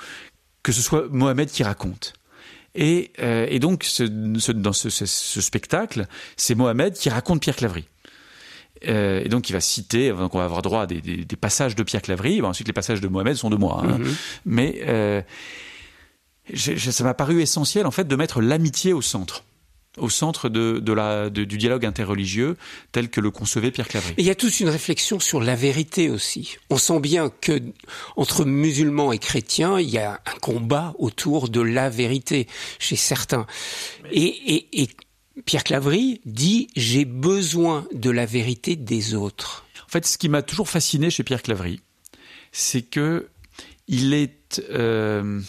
[0.63, 2.13] que ce soit Mohamed qui raconte.
[2.78, 4.04] Et, euh, et donc, ce,
[4.40, 6.06] ce, dans ce, ce spectacle,
[6.38, 7.86] c'est Mohamed qui raconte Pierre Clavry.
[8.88, 11.36] Euh, et donc il va citer, donc on va avoir droit à des, des, des
[11.36, 12.42] passages de Pierre Clavry.
[12.42, 13.98] Bon, ensuite les passages de Mohamed sont de moi, hein.
[13.98, 14.13] mm-hmm.
[14.46, 15.22] mais euh,
[16.56, 19.44] ça m'a paru essentiel en fait de mettre l'amitié au centre
[19.97, 22.57] au centre de, de la, de, du dialogue interreligieux
[22.91, 24.13] tel que le concevait Pierre Clavry.
[24.17, 26.57] il y a toute une réflexion sur la vérité aussi.
[26.69, 27.62] On sent bien que
[28.15, 32.47] entre musulmans et chrétiens, il y a un combat autour de la vérité
[32.79, 33.47] chez certains.
[34.12, 34.89] Et, et, et
[35.45, 39.65] Pierre Clavry dit j'ai besoin de la vérité des autres.
[39.86, 41.79] En fait, ce qui m'a toujours fasciné chez Pierre Clavry,
[42.51, 43.29] c'est que
[43.88, 45.39] il est, euh,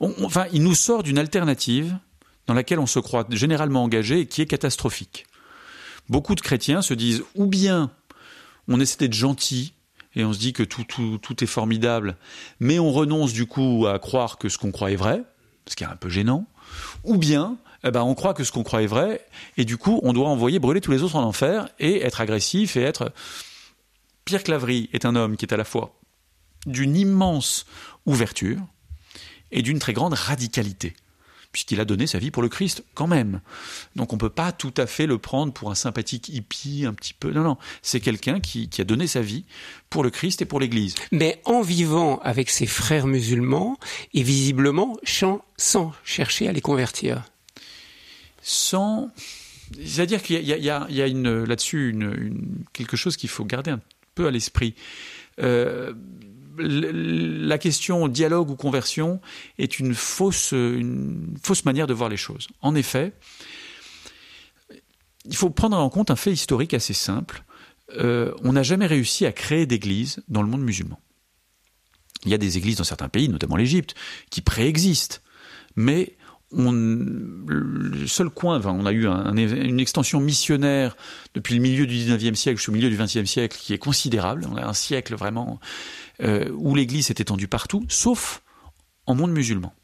[0.00, 1.96] on, enfin, il nous sort d'une alternative
[2.46, 5.26] dans laquelle on se croit généralement engagé et qui est catastrophique.
[6.08, 7.90] Beaucoup de chrétiens se disent ou bien
[8.68, 9.72] on essaie d'être gentil
[10.14, 12.16] et on se dit que tout, est formidable,
[12.58, 15.22] mais on renonce du coup à croire que ce qu'on croit est vrai,
[15.66, 16.46] ce qui est un peu gênant,
[17.04, 19.24] ou bien eh ben, on croit que ce qu'on croit est vrai,
[19.58, 22.76] et du coup on doit envoyer brûler tous les autres en enfer et être agressif
[22.76, 23.12] et être...
[24.24, 26.00] Pierre Clavry est un homme qui est à la fois
[26.64, 27.66] d'une immense
[28.06, 28.58] ouverture
[29.52, 30.94] et d'une très grande radicalité
[31.56, 33.40] puisqu'il a donné sa vie pour le Christ quand même.
[33.94, 37.14] Donc on peut pas tout à fait le prendre pour un sympathique hippie un petit
[37.14, 37.30] peu.
[37.30, 39.46] Non, non, c'est quelqu'un qui, qui, a donné sa vie
[39.88, 40.96] pour le Christ et pour l'Église.
[41.12, 43.78] Mais en vivant avec ses frères musulmans
[44.12, 44.98] et visiblement
[45.56, 47.24] sans chercher à les convertir.
[48.42, 49.08] Sans...
[49.82, 53.70] C'est-à-dire qu'il y, y, y a, une, là-dessus une, une, quelque chose qu'il faut garder
[53.70, 53.80] un
[54.14, 54.74] peu à l'esprit.
[55.40, 55.94] Euh,
[56.58, 59.20] la question dialogue ou conversion
[59.58, 60.52] est une fausse,
[61.64, 62.48] manière de voir les choses.
[62.60, 63.12] En effet,
[65.24, 67.44] il faut prendre en compte un fait historique assez simple.
[67.98, 71.00] Euh, on n'a jamais réussi à créer d'églises dans le monde musulman.
[72.24, 73.94] Il y a des églises dans certains pays, notamment l'Égypte,
[74.30, 75.22] qui préexistent.
[75.76, 76.16] Mais
[76.52, 80.96] le seul coin, on a eu un, une extension missionnaire
[81.34, 84.46] depuis le milieu du 19e siècle jusqu'au milieu du 20e siècle qui est considérable.
[84.50, 85.58] On a un siècle vraiment
[86.22, 88.42] euh, où l'Église s'est étendue partout, sauf
[89.06, 89.74] en monde musulman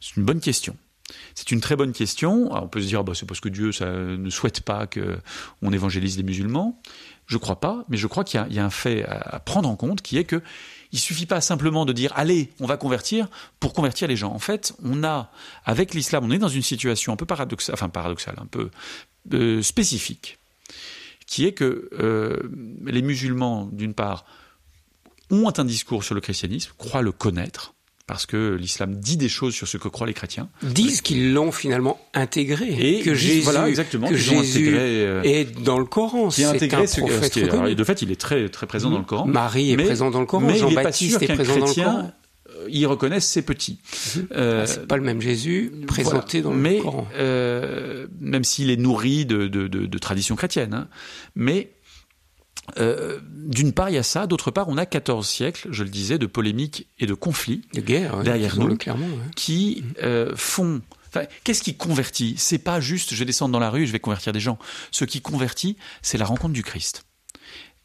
[0.00, 0.76] C'est une bonne question.
[1.34, 2.52] C'est une très bonne question.
[2.52, 6.22] On peut se dire, bah, c'est parce que Dieu ne souhaite pas qu'on évangélise les
[6.22, 6.80] musulmans.
[7.26, 9.68] Je ne crois pas, mais je crois qu'il y, y, a un fait à, prendre
[9.68, 10.42] en compte qui est que
[10.92, 13.28] il suffit pas simplement de dire allez, on va convertir
[13.60, 14.32] pour convertir les gens.
[14.32, 15.30] En fait, on a
[15.64, 18.70] avec l'islam, on est dans une situation un peu paradoxale, enfin paradoxale, un peu
[19.32, 20.38] euh, spécifique,
[21.26, 22.50] qui est que euh,
[22.84, 24.24] les musulmans, d'une part,
[25.30, 27.74] ont un discours sur le christianisme, croient le connaître,
[28.06, 30.48] parce que l'islam dit des choses sur ce que croient les chrétiens.
[30.62, 32.68] Disent qu'ils l'ont finalement intégré.
[32.78, 36.28] Et que Jésus, voilà, exactement, que Jésus intégré, euh, est dans le Coran.
[36.28, 38.90] Qui est intégré, ce, ce qui est, alors, de fait, il est très, très présent
[38.90, 39.26] dans le Coran.
[39.26, 40.52] Marie est présent dans le Coran.
[40.52, 42.14] Jean-Baptiste est, est, présent chrétien, dans le Coran.
[42.68, 43.78] Ils reconnaissent ses petits.
[43.80, 44.20] Mmh.
[44.32, 46.56] Euh, ah, c'est pas le même Jésus présenté voilà.
[46.56, 47.08] dans mais, le Coran.
[47.16, 50.74] Euh, même s'il est nourri de, de, de, de tradition chrétienne.
[50.74, 50.88] Hein.
[51.36, 51.70] Mais
[52.78, 54.26] euh, d'une part, il y a ça.
[54.26, 57.80] D'autre part, on a 14 siècles, je le disais, de polémiques et de conflits de
[57.80, 59.30] guerre, derrière nous, clairement, ouais.
[59.36, 60.82] qui euh, font.
[61.08, 62.34] Enfin, qu'est-ce qui convertit?
[62.38, 64.58] C'est pas juste je vais descendre dans la rue, je vais convertir des gens.
[64.90, 67.04] Ce qui convertit, c'est la rencontre du Christ.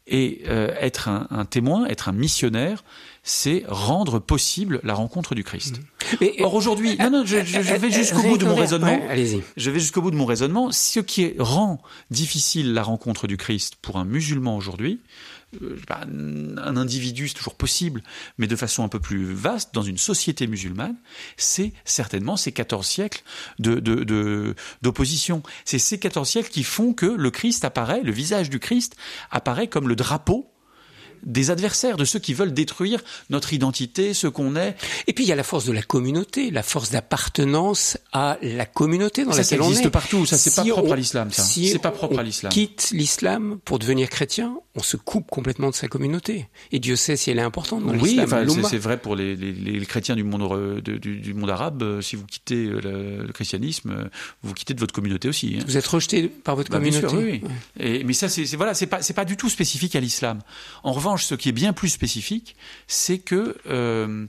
[0.06, 2.84] Et euh, être un, un, témoin, être un missionnaire,
[3.26, 5.78] c'est rendre possible la rencontre du Christ.
[5.78, 6.16] Mmh.
[6.20, 8.86] Mais, Or aujourd'hui, non, non, je, je, je vais jusqu'au bout de mon raisonnement.
[8.86, 9.42] Ouais, allez-y.
[9.56, 10.70] Je vais jusqu'au bout de mon raisonnement.
[10.70, 15.00] Ce qui rend difficile la rencontre du Christ pour un musulman aujourd'hui,
[15.60, 18.04] euh, un individu, c'est toujours possible,
[18.38, 20.94] mais de façon un peu plus vaste, dans une société musulmane,
[21.36, 23.24] c'est certainement ces 14 siècles
[23.58, 25.38] d'opposition.
[25.38, 28.60] De, de, c'est ces 14 siècles qui font que le Christ apparaît, le visage du
[28.60, 28.94] Christ
[29.32, 30.48] apparaît comme le drapeau
[31.24, 33.00] des adversaires, de ceux qui veulent détruire
[33.30, 34.76] notre identité, ce qu'on est.
[35.06, 38.66] Et puis il y a la force de la communauté, la force d'appartenance à la
[38.66, 39.68] communauté dans laquelle on est.
[39.68, 41.30] Ça existe partout, ça c'est pas propre à l'islam.
[41.30, 42.52] Ça, si c'est pas propre à l'islam.
[42.52, 46.48] Quitte l'islam pour devenir chrétien, on se coupe complètement de sa communauté.
[46.72, 48.46] Et Dieu sait si elle est importante dans oui, l'islam.
[48.48, 51.82] Oui, c'est vrai pour les, les, les, chrétiens du monde du, monde arabe.
[51.82, 54.04] Euh, si vous quittez euh, le, christianisme, euh,
[54.42, 55.56] vous quittez de votre communauté aussi.
[55.58, 55.64] Hein.
[55.66, 57.00] Vous êtes rejeté par votre bah, communauté.
[57.00, 57.42] Bien sûr, oui.
[57.80, 60.40] Et, mais ça, c'est voilà, c'est pas c'est pas du tout spécifique à l'islam.
[60.82, 64.26] En revanche, ce qui est bien plus spécifique, c'est que euh,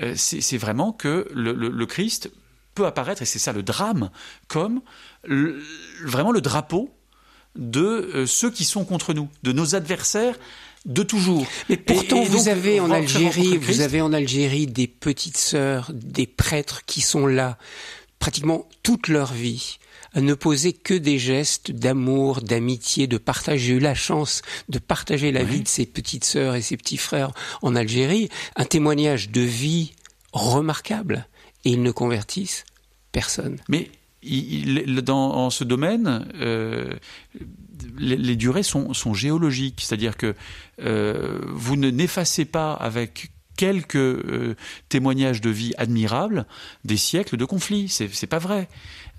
[0.00, 2.30] euh, c'est vraiment que le, Christ
[2.74, 4.10] peut apparaître, et c'est ça le drame,
[4.48, 4.80] comme
[5.24, 6.90] vraiment le drapeau
[7.56, 10.38] de euh, ceux qui sont contre nous, de nos adversaires
[10.84, 11.46] de toujours.
[11.68, 16.84] Mais pourtant, vous avez en Algérie, vous avez en Algérie des petites sœurs, des prêtres
[16.86, 17.58] qui sont là
[18.18, 19.78] pratiquement toute leur vie
[20.14, 23.60] à ne poser que des gestes d'amour, d'amitié, de partage.
[23.60, 26.96] J'ai eu la chance de partager la vie de ses petites sœurs et ses petits
[26.96, 29.92] frères en Algérie, un témoignage de vie
[30.32, 31.26] remarquable.
[31.64, 32.64] Et ils ne convertissent
[33.12, 33.58] personne.
[33.68, 33.90] Mais
[35.02, 36.92] dans ce domaine, euh,
[37.98, 40.34] les, durées sont, géologiques, c'est-à-dire que
[40.80, 44.56] euh, vous ne n'effacez pas avec quelques euh,
[44.88, 46.46] témoignages de vie admirables
[46.84, 47.88] des siècles de conflits.
[47.88, 48.68] C'est pas vrai.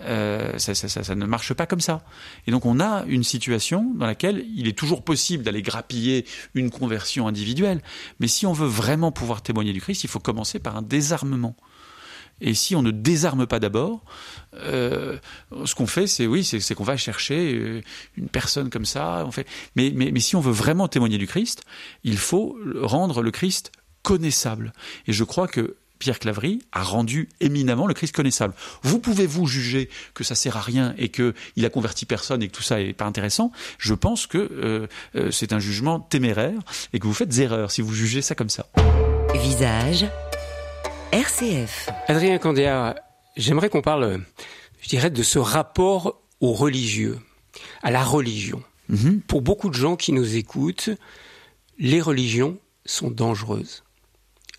[0.02, 2.04] Euh, ça, ne marche pas comme ça.
[2.48, 6.26] Et donc on a une situation dans laquelle il est toujours possible d'aller grappiller
[6.56, 7.82] une conversion individuelle.
[8.20, 11.56] Mais si on veut vraiment pouvoir témoigner du Christ, il faut commencer par un désarmement.
[12.42, 14.04] Et si on ne désarme pas d'abord,
[14.56, 15.18] euh,
[15.66, 17.82] ce qu'on fait, c'est oui, c'est qu'on va chercher euh,
[18.18, 19.26] une personne comme ça.
[19.32, 21.64] Fait, mais, mais, mais si on veut vraiment témoigner du Christ,
[22.04, 24.74] il faut rendre le Christ connaissable.
[25.08, 28.54] Et je crois que Pierre Claverie a rendu éminemment le Christ connaissable.
[28.82, 32.44] Vous pouvez vous juger que ça sert à rien et que il a converti personne
[32.44, 33.54] et que tout ça est pas intéressant.
[33.78, 36.60] Je pense que euh, euh, c'est un jugement téméraire
[36.92, 38.68] et que vous faites erreur si vous jugez ça comme ça.
[39.34, 40.06] Visage
[41.14, 41.90] RCF.
[42.10, 42.96] Adrien Candéa,
[43.38, 44.26] j'aimerais qu'on parle,
[44.82, 47.18] je dirais, de ce rapport au religieux,
[47.82, 48.62] à la religion.
[48.90, 49.22] Mhm.
[49.22, 50.90] Pour beaucoup de gens qui nous écoutent,
[51.80, 53.86] les religions sont dangereuses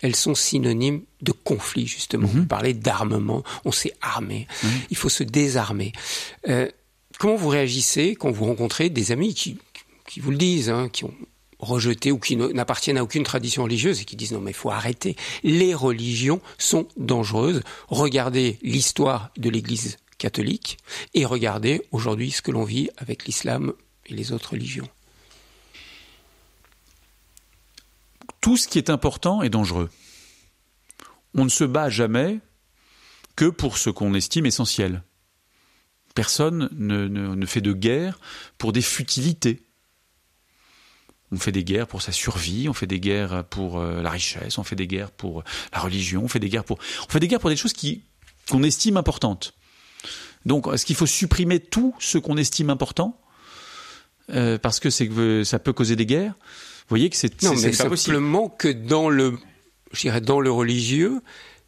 [0.01, 2.27] elles sont synonymes de conflit, justement.
[2.27, 2.41] Mhm.
[2.41, 4.69] Vous parlez d'armement, on s'est armé, mhm.
[4.89, 5.93] il faut se désarmer.
[6.49, 6.69] Euh,
[7.17, 9.57] comment vous réagissez quand vous rencontrez des amis qui,
[10.07, 11.13] qui vous le disent, hein, qui ont
[11.59, 14.71] rejeté ou qui n'appartiennent à aucune tradition religieuse et qui disent non mais il faut
[14.71, 15.15] arrêter.
[15.43, 17.61] Les religions sont dangereuses.
[17.87, 20.77] Regardez l'histoire de l'Église catholique
[21.13, 23.73] et regardez aujourd'hui ce que l'on vit avec l'islam
[24.05, 24.87] et les autres religions.
[28.45, 29.89] Tout ce qui est important est dangereux.
[31.33, 32.41] On ne se bat jamais
[33.35, 35.01] que pour ce qu'on estime essentiel.
[36.13, 38.19] Personne ne, fait de guerre
[38.59, 39.65] pour des futilités.
[41.31, 44.59] On fait des guerres pour sa survie, on fait des guerres pour euh, la richesse,
[44.59, 46.77] on fait des guerres pour la religion, on fait des guerres pour,
[47.07, 47.73] on fait des guerres pour des choses
[48.47, 49.55] qu'on estime importantes.
[50.45, 53.19] Donc, est-ce qu'il faut supprimer tout ce qu'on estime important?
[54.29, 56.35] Euh, parce que ça peut causer des guerres?
[56.89, 59.37] Voyez que c'est non, mais simplement que dans le,
[59.91, 61.21] je dirais dans le religieux,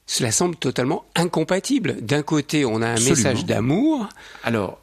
[0.06, 1.98] cela semble totalement incompatible.
[2.02, 4.08] D'un côté, on a un message d'amour.
[4.44, 4.80] Alors,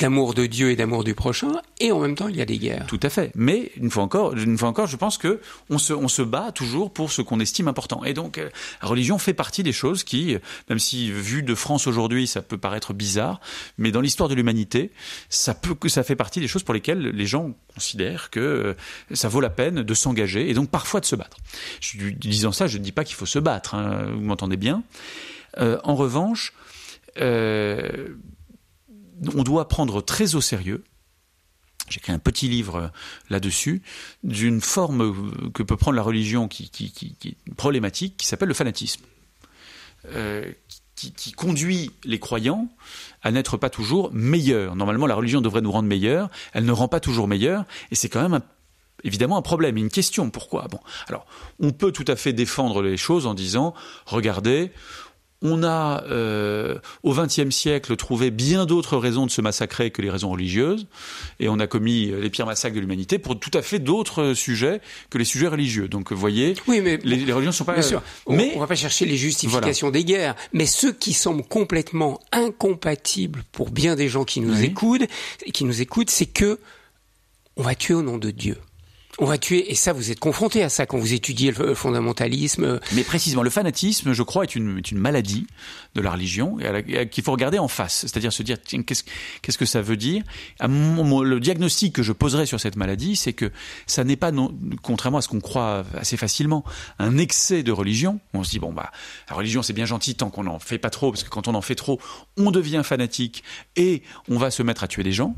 [0.00, 2.58] d'amour de Dieu et d'amour du prochain, et en même temps il y a des
[2.58, 2.86] guerres.
[2.86, 3.32] Tout à fait.
[3.34, 5.40] Mais une fois encore, une fois encore, je pense que
[5.70, 8.04] on se, on se bat toujours pour ce qu'on estime important.
[8.04, 8.48] Et donc, euh,
[8.82, 10.36] la religion fait partie des choses qui,
[10.68, 13.40] même si vu de France aujourd'hui, ça peut paraître bizarre,
[13.78, 14.90] mais dans l'histoire de l'humanité,
[15.28, 18.74] ça peut ça fait partie des choses pour lesquelles les gens considèrent que euh,
[19.12, 21.38] ça vaut la peine de s'engager et donc parfois de se battre.
[21.80, 23.74] Je, disant ça, je ne dis pas qu'il faut se battre.
[23.74, 24.82] Hein, vous m'entendez bien.
[25.58, 26.52] Euh, en revanche.
[27.20, 28.08] Euh,
[29.34, 30.84] on doit prendre très au sérieux
[31.88, 32.90] j'ai écrit un petit livre
[33.28, 33.82] là-dessus,
[34.22, 36.70] d'une forme que peut prendre la religion qui,
[37.24, 39.02] est problématique, qui s'appelle le fanatisme,
[40.14, 40.50] euh,
[40.94, 42.68] qui, conduit les croyants
[43.22, 44.76] à n'être pas toujours meilleurs.
[44.76, 48.08] Normalement, la religion devrait nous rendre meilleurs, elle ne rend pas toujours meilleurs, et c'est
[48.08, 48.40] quand même
[49.02, 50.30] évidemment un problème, une question.
[50.30, 50.68] Pourquoi?
[50.70, 51.26] Bon, alors,
[51.58, 53.74] on peut tout à fait défendre les choses en disant,
[54.06, 54.70] regardez,
[55.42, 60.10] on a, euh, au XXe siècle, trouvé bien d'autres raisons de se massacrer que les
[60.10, 60.86] raisons religieuses,
[61.40, 64.80] et on a commis les pires massacres de l'humanité pour tout à fait d'autres sujets
[65.10, 65.88] que les sujets religieux.
[65.88, 67.74] Donc, vous voyez, oui, mais les, les religions sont pas.
[67.74, 68.02] Bien sûr.
[68.28, 73.42] Mais on, va pas chercher les justifications des guerres, mais ceux qui semblent complètement incompatibles
[73.52, 75.06] pour bien des gens qui nous écoutent,
[75.52, 76.58] qui nous écoutent, c'est que
[77.56, 78.56] on va tuer au nom de Dieu.
[79.18, 82.80] On va tuer, et ça, vous êtes confronté à ça quand vous étudiez le fondamentalisme.
[82.92, 85.46] Mais précisément, le fanatisme, je crois, est une, maladie
[85.94, 86.56] de la religion
[87.10, 88.00] qu'il faut regarder en face.
[88.00, 90.22] C'est-à-dire se dire, tiens, qu'est-ce que ça veut dire?
[90.60, 93.52] Le diagnostic que je poserai sur cette maladie, c'est que
[93.86, 94.32] ça n'est pas,
[94.80, 96.64] contrairement à ce qu'on croit assez facilement,
[96.98, 98.18] un excès de religion.
[98.32, 98.92] On se dit, bon, bah,
[99.28, 101.54] la religion, c'est bien gentil tant qu'on n'en fait pas trop, parce que quand on
[101.54, 102.00] en fait trop,
[102.38, 103.44] on devient fanatique
[103.76, 105.36] et on va se mettre à tuer des gens.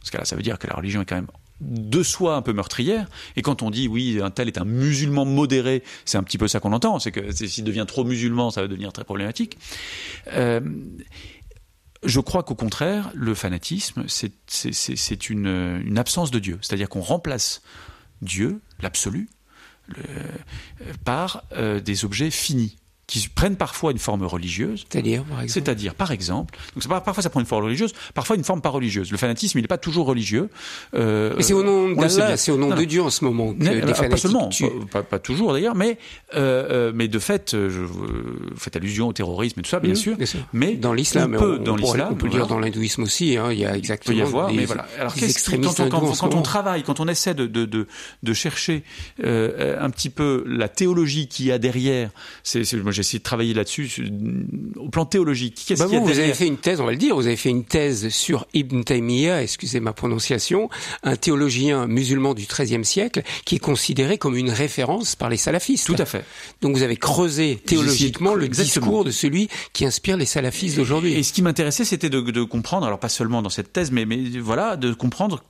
[0.00, 1.28] Parce que là, ça veut dire que la religion est quand même
[1.60, 3.08] de soi un peu meurtrière.
[3.36, 6.48] Et quand on dit oui, un tel est un musulman modéré, c'est un petit peu
[6.48, 6.98] ça qu'on entend.
[6.98, 9.58] C'est que s'il devient trop musulman, ça va devenir très problématique.
[10.32, 10.60] Euh,
[12.02, 16.58] je crois qu'au contraire, le fanatisme, c'est une, une, absence de Dieu.
[16.60, 17.62] C'est-à-dire qu'on remplace
[18.20, 19.30] Dieu, l'absolu,
[21.04, 24.86] par euh, des objets finis qui prennent parfois une forme religieuse.
[24.88, 28.44] C'est-à-dire, par exemple C'est-à-dire, par exemple, donc parfois ça prend une forme religieuse, parfois une
[28.44, 29.10] forme pas religieuse.
[29.10, 30.48] Le fanatisme, il n'est pas toujours religieux.
[30.94, 33.62] Euh, mais c'est au nom d'Allah, c'est au nom de Dieu en ce moment que
[33.62, 34.50] mais, des Pas seulement,
[34.90, 35.98] pas, pas, toujours d'ailleurs, mais
[36.34, 38.06] euh, euh, mais de fait, je, vous
[38.56, 40.40] faites allusion au terrorisme et tout ça, bien, mmh, sûr, bien sûr.
[40.52, 43.36] Mais dans l'islam, on peut, dans l'islam, on peut le dire dans l'hindouisme aussi.
[43.36, 44.16] Hein, il y a exactement.
[44.16, 44.86] Il peut y avoir, des, mais voilà.
[44.98, 47.86] Alors extrémistes quand, on, quand, on travaille, quand on essaie de de de,
[48.22, 48.82] de chercher
[49.22, 52.10] euh, un petit peu la théologie qu'il y a derrière,
[52.42, 54.10] c'est j'ai essayé de travailler là-dessus
[54.76, 57.26] au plan théologique bah vous, vous avez fait une thèse, on va le dire, vous
[57.26, 60.68] avez fait une thèse sur Ibn Taymiyyah, excusez ma prononciation,
[61.02, 65.86] un théologien musulman du XIIIe siècle qui est considéré comme une référence par les salafistes.
[65.86, 66.24] Tout à fait.
[66.60, 71.14] Donc vous avez creusé théologiquement le discours de celui qui inspire les salafistes d'aujourd'hui.
[71.14, 74.06] Et ce qui m'intéressait, c'était de, de, comprendre, alors pas seulement dans cette thèse, mais,
[74.06, 75.42] mais voilà, de comprendre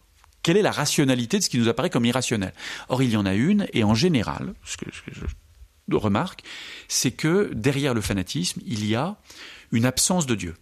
[0.42, 2.52] quelle est la rationalité de ce qui nous apparaît comme irrationnel.
[2.88, 5.26] Or, il y en a une, et en général, ce que, ce que je
[5.92, 6.42] remarque,
[6.88, 9.16] c'est que derrière le fanatisme, il y a
[9.73, 10.55] une absence de Dieu.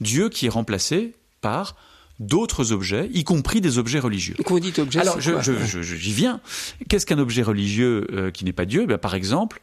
[0.00, 1.76] Dieu qui est remplacé par
[2.18, 4.36] d'autres objets, y compris des objets religieux.
[4.46, 6.40] Vous dites objet, alors j'y viens.
[6.88, 8.86] Qu'est-ce qu'un objet religieux euh, qui n'est pas Dieu?
[8.86, 9.60] Ben, Par exemple,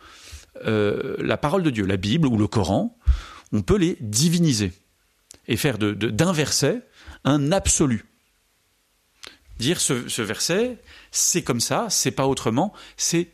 [0.66, 2.98] euh, la parole de Dieu, la Bible ou le Coran,
[3.52, 4.72] on peut les diviniser
[5.48, 6.82] et faire d'un de, verset
[7.24, 8.06] un absolu.
[9.60, 10.80] Dire ce, ce verset,
[11.12, 13.30] c'est comme ça, c'est pas autrement, c'est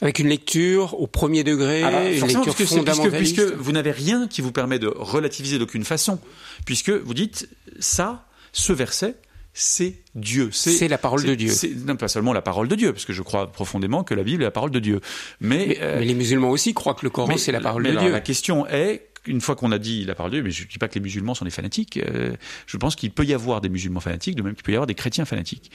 [0.00, 3.36] avec une lecture au premier degré, ah bah, une lecture puisque, fondamentaliste.
[3.36, 6.18] Puisque, vous n'avez rien qui vous permet de relativiser d'aucune façon,
[6.64, 7.48] puisque vous dites
[7.78, 9.16] ça, ce verset,
[9.58, 10.50] c'est Dieu.
[10.52, 11.52] C'est la parole de Dieu.
[11.86, 14.42] Non, pas seulement la parole de Dieu, parce que je crois profondément que la Bible
[14.42, 15.00] est la parole de Dieu.
[15.40, 18.10] Mais, mais, euh, les musulmans aussi croient que le Coran, c'est la parole de Dieu.
[18.10, 20.68] La question est, une fois qu'on a dit la parole de Dieu, mais je ne
[20.68, 23.62] dis pas que les musulmans sont des fanatiques, euh, je pense qu'il peut y avoir
[23.62, 25.70] des musulmans fanatiques, de même qu'il peut y avoir des chrétiens fanatiques.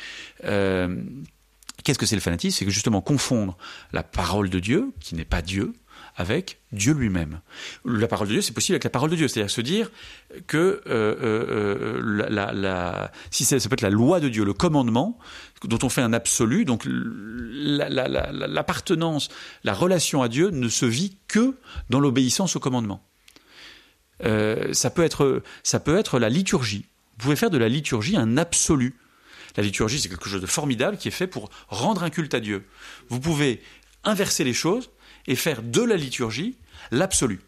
[0.46, 0.96] Euh,
[1.84, 2.58] Qu'est-ce que c'est le fanatisme?
[2.58, 3.58] C'est que justement confondre
[3.92, 5.74] la parole de Dieu, qui n'est pas Dieu,
[6.16, 7.42] avec Dieu lui-même.
[7.86, 9.92] La parole de Dieu, c'est possible avec la parole de Dieu, c'est-à-dire se dire
[10.48, 15.18] que euh, euh, euh si ça, peut être la loi de Dieu, le commandement,
[15.64, 19.30] dont on fait un absolu, donc l'appartenance,
[19.64, 21.56] la, relation à Dieu ne se vit que
[21.90, 23.04] dans l'obéissance au commandement.
[24.24, 26.86] Ça peut être, ça peut être la liturgie.
[27.18, 28.96] Vous pouvez faire de la liturgie un absolu.
[29.58, 32.40] La liturgie, c'est quelque chose de formidable qui est fait pour rendre un culte à
[32.40, 32.66] Dieu.
[33.10, 33.62] Vous pouvez
[34.04, 34.90] inverser les choses
[35.28, 36.58] et faire de la liturgie
[36.92, 37.40] l'absolu.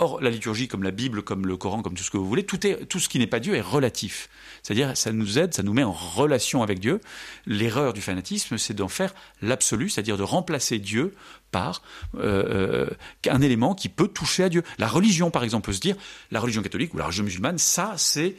[0.00, 2.44] Or, la liturgie, comme la Bible, comme le Coran, comme tout ce que vous voulez,
[2.46, 4.28] tout, est, tout ce qui n'est pas Dieu est relatif.
[4.62, 7.00] C'est-à-dire, ça nous aide, ça nous met en relation avec Dieu.
[7.46, 9.12] L'erreur du fanatisme, c'est d'en faire
[9.42, 11.14] l'absolu, c'est-à-dire de remplacer Dieu
[11.50, 11.82] par
[12.14, 12.90] euh, euh,
[13.28, 14.62] un élément qui peut toucher à Dieu.
[14.78, 15.96] La religion, par exemple, peut se dire,
[16.30, 18.36] la religion catholique ou la religion musulmane, ça, c'est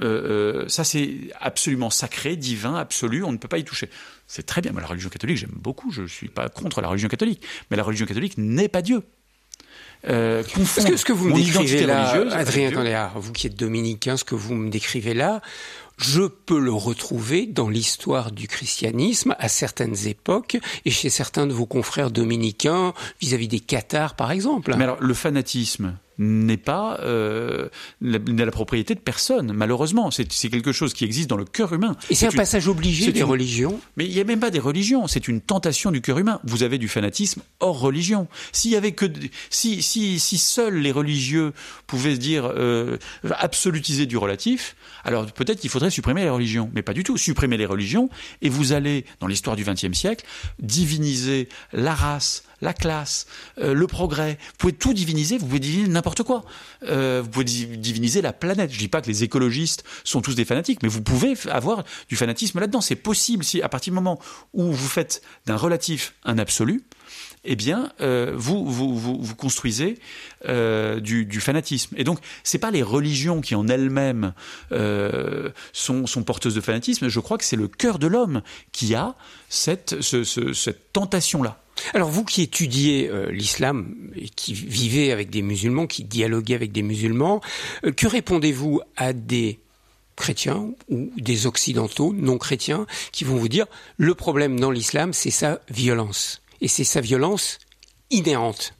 [0.00, 3.88] euh, euh, ça c'est absolument sacré, divin, absolu, on ne peut pas y toucher.
[4.26, 4.72] C'est très bien.
[4.72, 5.90] Moi, la religion catholique, j'aime beaucoup.
[5.90, 9.02] Je ne suis pas contre la religion catholique, mais la religion catholique n'est pas Dieu.
[10.08, 12.70] Euh, ce que, ce que vous me décrivez là, Adrien
[13.14, 15.40] vous qui êtes dominicain, ce que vous me décrivez là,
[15.96, 21.54] je peux le retrouver dans l'histoire du christianisme à certaines époques et chez certains de
[21.54, 24.74] vos confrères dominicains vis-à-vis des cathares par exemple.
[24.76, 27.68] Mais alors le fanatisme n'est pas euh,
[28.00, 30.10] la, la, propriété de personne, malheureusement.
[30.10, 31.96] C'est quelque chose qui existe dans le cœur humain.
[32.10, 35.06] Et c'est un passage obligé des religions Mais il n'y a même pas des religions,
[35.06, 36.40] c'est une tentation du cœur humain.
[36.44, 38.28] Vous avez du fanatisme hors religion.
[38.52, 39.06] S'il y avait que...
[39.50, 41.52] Si, si, si seuls les religieux
[41.86, 42.98] pouvaient se dire euh,
[43.30, 46.70] absolutiser du relatif, alors peut-être qu'il faudrait supprimer les religions.
[46.74, 47.16] Mais pas du tout.
[47.16, 48.08] Supprimer les religions
[48.42, 50.24] et vous allez, dans l'histoire du XXe siècle,
[50.58, 53.26] diviniser la race, la classe,
[53.58, 54.38] euh, le progrès.
[54.40, 56.44] Vous pouvez tout diviniser, vous pouvez diviniser n'importe quoi.
[56.88, 58.72] Euh, vous pouvez diviniser la planète.
[58.72, 62.16] Je dis pas que les écologistes sont tous des fanatiques, mais vous pouvez avoir du
[62.16, 62.80] fanatisme là-dedans.
[62.80, 64.18] C'est possible si, à partir du moment
[64.54, 66.82] où vous faites d'un relatif un absolu,
[67.44, 69.98] eh bien, euh, vous, construisez
[70.42, 71.94] du, fanatisme.
[71.98, 74.32] Et donc, c'est pas les religions qui en elles-mêmes
[75.72, 77.08] sont, porteuses de fanatisme.
[77.08, 78.40] Je crois que c'est le cœur de l'homme
[78.72, 79.14] qui a
[79.50, 81.63] cette, ce, ce, cette tentation-là.
[81.92, 86.72] Alors vous qui étudiez euh, l'islam et qui vivez avec des musulmans, qui dialoguez avec
[86.72, 87.40] des musulmans,
[87.84, 89.60] euh, que répondez-vous à des
[90.16, 95.30] chrétiens ou des occidentaux non chrétiens qui vont vous dire le problème dans l'islam c'est
[95.30, 97.58] sa violence et c'est sa violence
[98.10, 98.74] inhérente.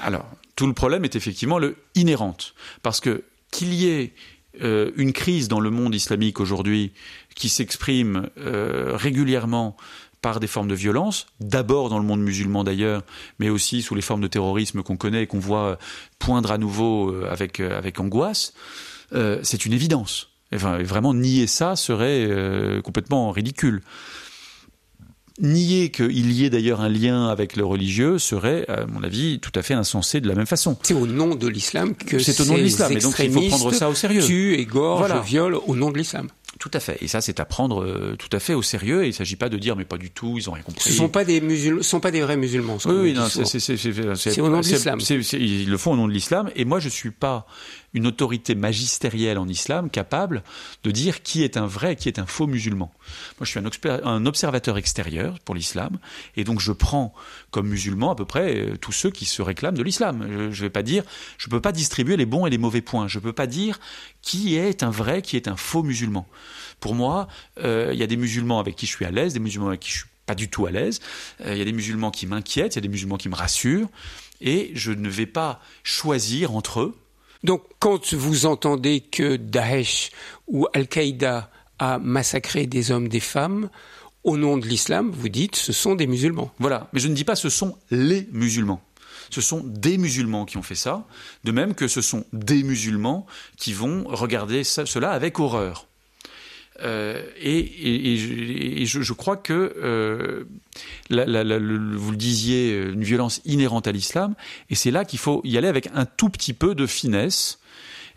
[0.00, 0.26] Alors,
[0.56, 4.14] tout le problème est effectivement le inhérente parce que qu'il y ait
[4.62, 6.92] euh, une crise dans le monde islamique aujourd'hui
[7.34, 9.76] qui s'exprime régulièrement
[10.22, 13.02] par des formes de violence, d'abord dans le monde musulman d'ailleurs,
[13.38, 15.78] mais aussi sous les formes de terrorisme qu'on connaît et qu'on voit
[16.18, 18.52] poindre à nouveau euh, avec, euh, avec angoisse,
[19.14, 20.30] euh, c'est une évidence.
[20.54, 22.28] Enfin, vraiment, nier ça serait
[22.84, 23.82] complètement ridicule.
[25.40, 29.50] Nier qu'il y ait d'ailleurs un lien avec le religieux serait, à mon avis, tout
[29.54, 30.78] à fait insensé de la même façon.
[30.82, 33.42] C'est au nom de l'islam que c'est au nom de l'islam, et donc il faut
[33.42, 34.22] prendre ça au sérieux.
[34.98, 35.22] Voilà.
[35.66, 36.28] au nom de l'islam.
[36.58, 36.96] Tout à fait.
[37.02, 39.02] Et ça, c'est à prendre euh, tout à fait au sérieux.
[39.02, 40.84] Et il ne s'agit pas de dire, mais pas du tout, ils n'ont rien compris.
[40.84, 42.78] Ce ne sont pas des musulmans, sont pas des vrais musulmans.
[42.86, 44.98] Oui, oui, non, c'est au nom de l'islam.
[45.32, 46.50] Ils le font au nom de l'islam.
[46.56, 47.46] Et moi, je suis pas
[47.96, 50.42] une autorité magistérielle en islam capable
[50.84, 52.92] de dire qui est un vrai et qui est un faux musulman.
[53.40, 55.98] Moi, je suis un, observateur extérieur pour l'islam,
[56.36, 57.14] et donc je prends
[57.50, 60.26] comme musulman à peu près euh, tous ceux qui se réclament de l'islam.
[60.28, 61.04] Je ne vais pas dire,
[61.38, 63.08] je peux pas distribuer les bons et les mauvais points.
[63.08, 63.80] Je peux pas dire
[64.20, 66.28] qui est un vrai, qui est un faux musulman.
[66.80, 67.28] Pour moi,
[67.58, 69.80] euh, il y a des musulmans avec qui je suis à l'aise, des musulmans avec
[69.80, 71.00] qui je suis pas du tout à l'aise.
[71.46, 73.34] Euh, il y a des musulmans qui m'inquiètent, il y a des musulmans qui me
[73.34, 73.88] rassurent,
[74.42, 76.94] et je ne vais pas choisir entre eux
[77.44, 80.10] donc quand vous entendez que Daesh
[80.46, 83.68] ou Al-Qaïda a massacré des hommes, des femmes,
[84.24, 86.52] au nom de l'islam, vous dites ce sont des musulmans.
[86.58, 88.82] Voilà, mais je ne dis pas ce sont les musulmans.
[89.30, 91.06] Ce sont des musulmans qui ont fait ça,
[91.44, 93.26] de même que ce sont des musulmans
[93.56, 95.86] qui vont regarder cela avec horreur.
[96.82, 100.44] Euh, et, je, crois que euh,
[101.10, 104.34] vous le disiez, une violence inhérente à l'islam,
[104.70, 107.58] et c'est là qu'il faut y aller avec un tout petit peu de finesse.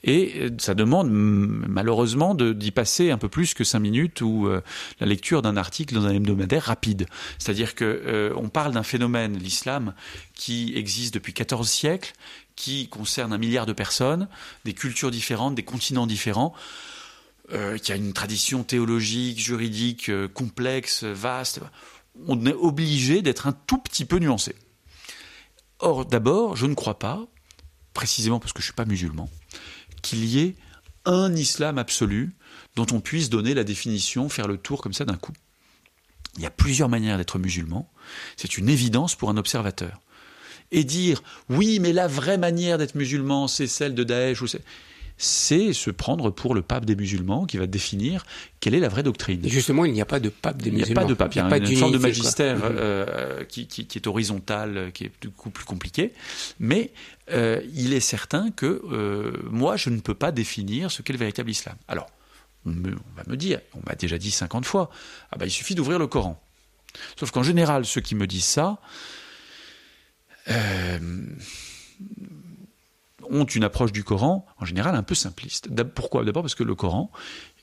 [0.06, 4.62] Et ça demande malheureusement d'y passer un peu plus que cinq minutes ou euh,
[5.02, 7.06] la lecture d'un article dans un hebdomadaire rapide.
[7.38, 9.94] C'est-à-dire que on parle d'un phénomène, l'islam,
[10.36, 12.14] qui existe depuis 14 siècles,
[12.56, 14.30] qui concerne un milliard de personnes,
[14.64, 16.54] des cultures différentes, des continents différents
[17.52, 21.62] euh, qui a une tradition théologique, juridique euh, complexe, vaste,
[22.28, 24.56] on est obligé d'être un tout petit peu nuancé.
[25.80, 27.26] Or, d'abord, je ne crois pas,
[27.94, 29.30] précisément parce que je ne suis pas musulman,
[30.02, 30.56] qu'il y ait
[31.06, 32.36] un islam absolu
[32.76, 35.34] dont on puisse donner la définition, faire le tour comme ça d'un coup.
[36.38, 37.92] Il y a plusieurs manières d'être musulman,
[38.38, 40.00] c'est une évidence pour un observateur.
[40.72, 44.64] Et dire, oui, mais la vraie manière d'être musulman, c'est celle de Daesh, ou c'est
[45.22, 48.26] c'est se prendre pour le pape des musulmans qui va définir
[48.62, 49.46] quelle est la vraie doctrine.
[49.46, 50.86] Et justement, il n'y a pas de pape des musulmans.
[50.88, 52.78] Il n'y a pas de pape, il y a, une, sorte de magistère mm-hmm.
[52.78, 56.14] euh, qui, est horizontal, qui est du coup plus compliqué.
[56.60, 56.92] Mais
[57.32, 61.20] euh, il est certain que euh, moi, je ne peux pas définir ce qu'est le
[61.20, 61.76] véritable islam.
[61.90, 62.08] Alors,
[62.66, 64.90] on, va me dire, on m'a déjà dit 50 fois,
[65.34, 66.42] ah bah, il suffit d'ouvrir le Coran.
[67.20, 68.80] Sauf qu'en général, ceux qui me disent ça,
[73.30, 75.70] ont une approche du Coran, en général, un peu simpliste.
[75.94, 76.24] Pourquoi?
[76.24, 77.12] D'abord parce que le Coran,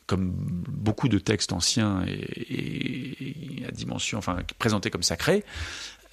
[0.07, 5.45] comme beaucoup de textes anciens et, à dimension, enfin, présentés comme sacrés,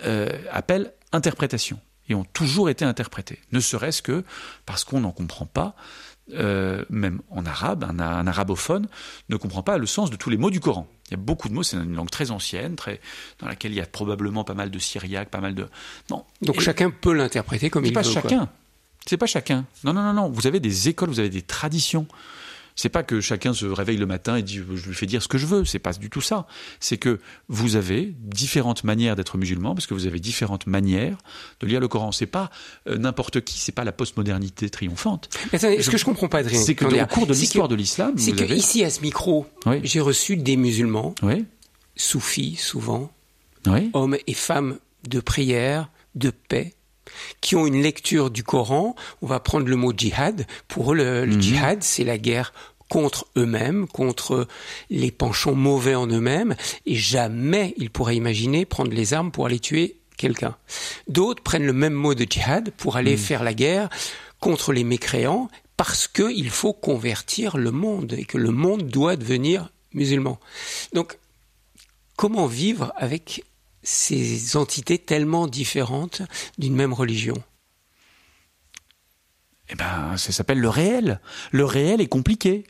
[0.06, 1.80] euh, appellent interprétation
[2.10, 3.40] et ont toujours été interprétés.
[3.52, 4.24] Ne serait-ce que
[4.66, 5.76] parce qu'on n'en comprend pas,
[6.34, 8.88] euh, même en arabe, un, arabophone
[9.30, 10.88] ne comprend pas le sens de tous les mots du Coran.
[11.08, 13.02] Il y a beaucoup de mots, c'est une langue très ancienne, très,
[13.40, 15.68] dans laquelle il y a probablement pas mal de syriaque, pas mal de.
[16.10, 16.26] Non.
[16.42, 17.94] Donc chacun peut l'interpréter comme il veut.
[17.94, 18.50] Pas chacun.
[19.08, 19.66] C'est pas chacun.
[19.84, 20.30] Non, non, non, non.
[20.30, 22.08] Vous avez des écoles, vous avez des traditions.
[22.76, 25.28] C'est pas que chacun se réveille le matin et dit je lui fais dire ce
[25.28, 25.66] que je veux.
[25.66, 26.48] C'est pas du tout ça.
[26.80, 31.18] C'est que vous avez différentes manières d'être musulman parce que vous avez différentes manières
[31.60, 32.12] de lire le Coran.
[32.12, 32.50] C'est pas
[32.88, 33.60] euh, n'importe qui.
[33.60, 35.30] C'est pas la postmodernité triomphante.
[35.52, 38.32] ce que je comprends pas, Adrien, c'est que au cours de l'histoire de l'islam, c'est
[38.32, 39.46] que ici à ce micro,
[39.84, 41.14] j'ai reçu des musulmans,
[41.96, 43.12] soufis souvent,
[43.94, 46.74] hommes et femmes de prière, de paix,
[47.42, 50.46] qui ont une lecture du Coran, on va prendre le mot djihad.
[50.68, 51.42] Pour eux, le, mhm.
[51.42, 52.54] djihad, c'est la guerre
[52.90, 54.48] contre eux-mêmes, contre
[54.90, 56.56] les penchants mauvais en eux-mêmes,
[56.86, 60.56] et jamais ils pourraient imaginer prendre les armes pour aller tuer quelqu'un.
[61.08, 63.18] D'autres prennent le même mot de djihad pour aller mhm.
[63.18, 63.90] faire la guerre
[64.40, 69.72] contre les mécréants, parce qu'il faut convertir le monde, et que le monde doit devenir
[69.94, 70.40] musulman.
[70.94, 71.18] Donc,
[72.16, 73.44] comment vivre avec
[73.84, 76.22] ces entités tellement différentes
[76.58, 77.36] d'une même religion
[79.70, 81.20] Eh ben, ça s'appelle le réel.
[81.52, 82.66] Le réel est compliqué.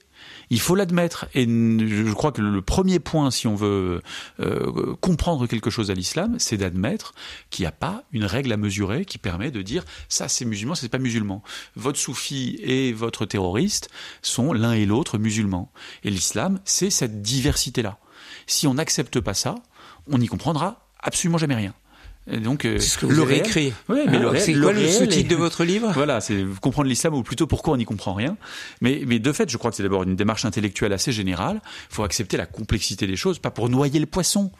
[0.49, 1.25] Il faut l'admettre.
[1.33, 4.01] Et je crois que le premier point, si on veut
[4.39, 7.13] euh, comprendre quelque chose à l'islam, c'est d'admettre
[7.49, 10.75] qu'il n'y a pas une règle à mesurer qui permet de dire ça c'est musulman,
[10.75, 11.43] ça c'est pas musulman.
[11.75, 13.89] Votre soufi et votre terroriste
[14.21, 15.71] sont l'un et l'autre musulmans.
[16.03, 17.97] Et l'islam, c'est cette diversité-là.
[18.47, 19.55] Si on n'accepte pas ça,
[20.07, 21.73] on n'y comprendra absolument jamais rien.
[22.31, 23.43] Et donc, euh, ce que vous le avez.
[23.89, 25.91] Oui, mais le c'est quoi le sous-titre de votre livre?
[25.93, 28.37] Voilà, c'est comprendre l'islam ou plutôt pourquoi on n'y comprend rien.
[28.79, 31.59] Mais, mais de fait, je crois que c'est d'abord une démarche intellectuelle assez générale.
[31.91, 34.51] Il faut accepter la complexité des choses, pas pour noyer le poisson.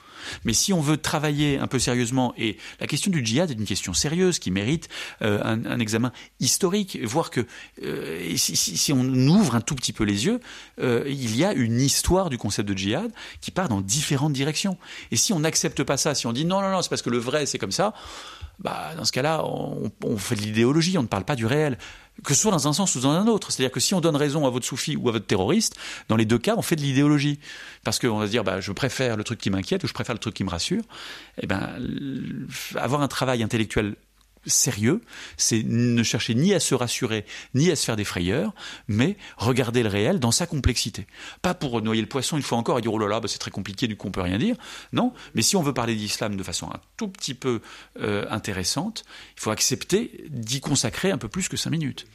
[0.43, 3.65] Mais si on veut travailler un peu sérieusement, et la question du djihad est une
[3.65, 4.89] question sérieuse qui mérite
[5.21, 7.45] euh, un, examen historique, voir que
[7.83, 10.39] euh, si, on ouvre un tout petit peu les yeux,
[10.81, 13.11] euh, il y a une histoire du concept de djihad
[13.41, 14.77] qui part dans différentes directions.
[15.11, 17.09] Et si on n'accepte pas ça, si on dit non, non, non, c'est parce que
[17.09, 17.93] le vrai c'est comme ça,
[18.59, 21.77] bah, dans ce cas-là, on fait de l'idéologie, on ne parle pas du réel
[22.23, 23.51] que ce soit dans un sens ou dans un autre.
[23.51, 25.75] C'est-à-dire que si on donne raison à votre soufi ou à votre terroriste,
[26.09, 27.39] dans les deux cas, on fait de l'idéologie.
[27.83, 30.13] Parce qu'on va se dire, bah, je préfère le truc qui m'inquiète ou je préfère
[30.13, 30.83] le truc qui me rassure.
[31.41, 31.69] Eh ben,
[32.75, 33.95] avoir un travail intellectuel
[34.45, 35.01] sérieux,
[35.37, 38.53] c'est ne chercher ni à se rassurer, ni à se faire des frayeurs,
[38.87, 41.07] mais regarder le réel dans sa complexité.
[41.41, 43.39] Pas pour noyer le poisson une fois encore et dire oh là là, bah, c'est
[43.39, 44.55] très compliqué, du coup on peut rien dire.
[44.91, 47.61] Non, mais si on veut parler d'islam de façon un tout petit peu
[47.99, 49.03] euh, intéressante,
[49.37, 52.05] il faut accepter d'y consacrer un peu plus que cinq minutes.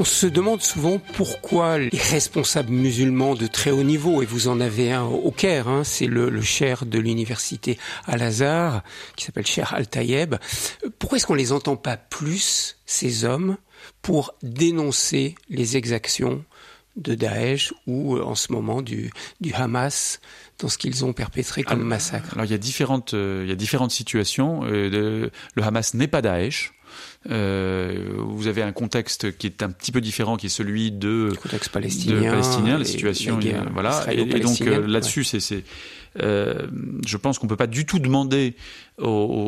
[0.00, 4.60] On se demande souvent pourquoi les responsables musulmans de très haut niveau, et vous en
[4.60, 8.84] avez un au Caire, hein, c'est le, le cher de l'université Al-Azhar,
[9.16, 10.36] qui s'appelle Cher Al-Tayeb,
[11.00, 13.56] pourquoi est-ce qu'on les entend pas plus, ces hommes,
[14.00, 16.44] pour dénoncer les exactions
[16.94, 20.20] de Daesh ou euh, en ce moment du, du Hamas
[20.58, 22.34] dans ce qu'ils ont perpétré comme alors, massacre?
[22.34, 24.64] Alors il y a différentes, euh, il y a différentes situations.
[24.64, 26.72] Euh, le, le Hamas n'est pas Daesh.
[27.28, 31.32] Euh, vous avez un contexte qui est un petit peu différent, qui est celui de,
[31.42, 34.06] contexte palestinien, de palestinien la situation, la voilà.
[34.12, 35.40] Et, et, donc euh, là-dessus, ouais.
[35.40, 35.64] c'est,
[36.20, 36.68] euh,
[37.04, 38.54] je pense qu'on peut pas du tout demander
[38.98, 39.06] aux,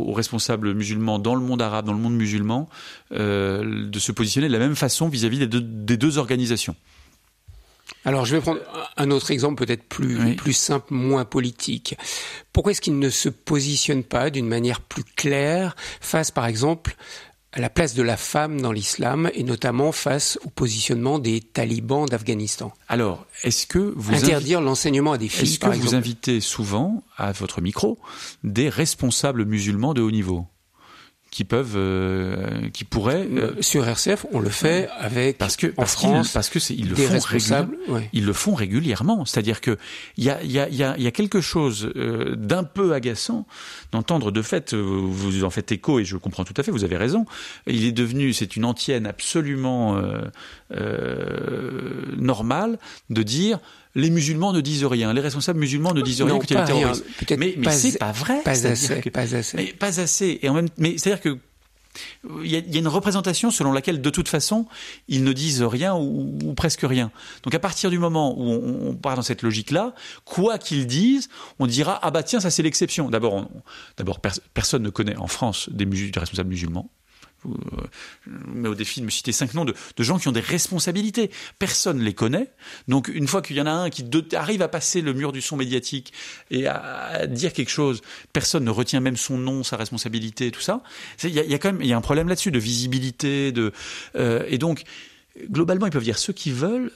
[0.08, 2.68] aux, responsables musulmans dans le monde arabe, dans le monde musulman,
[3.12, 6.74] euh, de se positionner de la même façon vis-à-vis -vis des, deux, des deux organisations.
[8.04, 8.60] Alors je vais prendre
[8.96, 10.34] un autre exemple peut-être plus, oui.
[10.34, 11.96] plus simple, moins politique.
[12.52, 16.96] Pourquoi est-ce qu'ils ne se positionnent pas d'une manière plus claire face par exemple
[17.52, 22.06] à la place de la femme dans l'islam et notamment face au positionnement des talibans
[22.06, 22.72] d'Afghanistan.
[22.88, 27.02] Alors, est-ce que vous interdire l'enseignement à des filles Est-ce que par vous invitez souvent
[27.16, 27.98] à votre micro
[28.44, 30.46] des responsables musulmans de haut niveau?
[31.30, 33.26] Qui peuvent, euh, qui pourraient.
[33.30, 36.88] Euh, Sur RCF, on le fait avec parce que en parce France, parce que ils
[36.88, 38.08] le font responsables, ouais.
[38.12, 39.24] ils le font régulièrement.
[39.24, 39.78] C'est-à-dire que
[40.16, 42.64] il y a il y a il y a, y a quelque chose euh, d'un
[42.64, 43.46] peu agaçant
[43.92, 46.84] d'entendre de fait, euh, vous en faites écho et je comprends tout à fait, vous
[46.84, 47.26] avez raison.
[47.66, 50.00] Il est devenu, c'est une antienne absolument
[50.72, 52.78] euh, normale
[53.08, 53.58] de dire
[53.94, 56.38] les musulmans ne disent rien, les responsables musulmans ne disent rien.
[57.36, 58.42] Mais, mais c'est pas vrai.
[58.42, 59.56] Pas assez, que, pas assez.
[59.56, 60.38] Mais pas assez.
[60.42, 61.38] Et en même, mais c'est-à-dire que
[62.24, 64.66] il y, a, il y, a, une représentation selon laquelle, de toute façon,
[65.08, 67.10] ils ne disent rien ou, ou presque rien.
[67.42, 71.28] Donc, à partir du moment où on, on part dans cette logique-là, quoi qu'ils disent,
[71.58, 73.10] on dira ah bah tiens ça c'est l'exception.
[73.10, 73.48] D'abord,
[73.96, 76.90] d'abord pers personne ne connaît en France des, des responsables musulmans
[77.44, 81.30] je mets au défi de me citer cinq noms de, gens qui ont des responsabilités.
[81.58, 82.50] Personne ne les connaît.
[82.88, 85.40] Donc, une fois qu'il y en a un qui arrive à passer le mur du
[85.40, 86.12] son médiatique
[86.50, 90.82] et à, dire quelque chose, personne ne retient même son nom, sa responsabilité, tout ça.
[91.22, 93.52] Il y, a, quand même y a un problème là-dessus de visibilité.
[93.52, 93.72] De,
[94.16, 94.84] euh, et donc,
[95.50, 96.92] globalement, ils peuvent dire ce qu'ils veulent.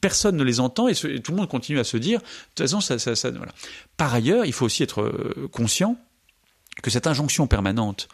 [0.00, 2.80] Personne ne les entend et, tout le monde continue à se dire de toute façon,
[2.80, 3.52] ça voilà.
[3.96, 5.96] Par ailleurs, il faut aussi être euh, conscient
[6.82, 8.08] que cette injonction permanente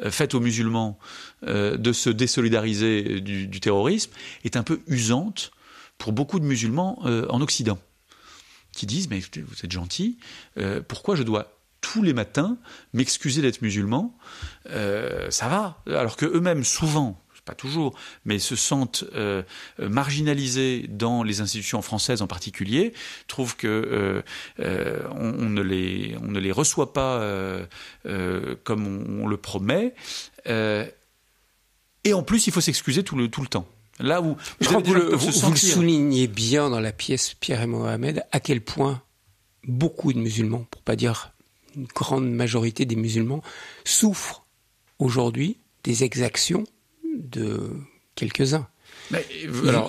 [0.00, 0.98] euh, faite aux musulmans
[1.46, 4.12] euh, de se désolidariser du, terrorisme
[4.44, 5.50] est un peu usante
[5.98, 7.78] pour beaucoup de musulmans euh, en Occident,
[8.72, 10.18] qui disent mais vous êtes gentil,
[10.86, 12.58] pourquoi je dois tous les matins
[12.92, 14.16] m'excuser d'être musulman?
[14.66, 19.42] Ça va, alors que eux-mêmes souvent pas toujours, mais se sentent euh,
[19.78, 22.92] marginalisés dans les institutions françaises en particulier,
[23.26, 24.22] trouvent que euh,
[24.60, 27.64] euh, on, on, ne les, on ne les reçoit pas euh,
[28.64, 29.94] comme on, on, le promet,
[30.46, 33.66] et en plus il faut s'excuser tout le, tout le temps.
[33.98, 37.66] Là où je crois que vous, vous, le soulignez bien dans la pièce Pierre et
[37.66, 39.02] Mohamed, à quel point
[39.66, 41.32] beaucoup de musulmans, pour pas dire
[41.76, 43.42] une grande majorité des musulmans,
[43.84, 44.44] souffrent
[44.98, 46.64] aujourd'hui des exactions
[47.18, 47.72] de
[48.14, 48.66] quelques-uns.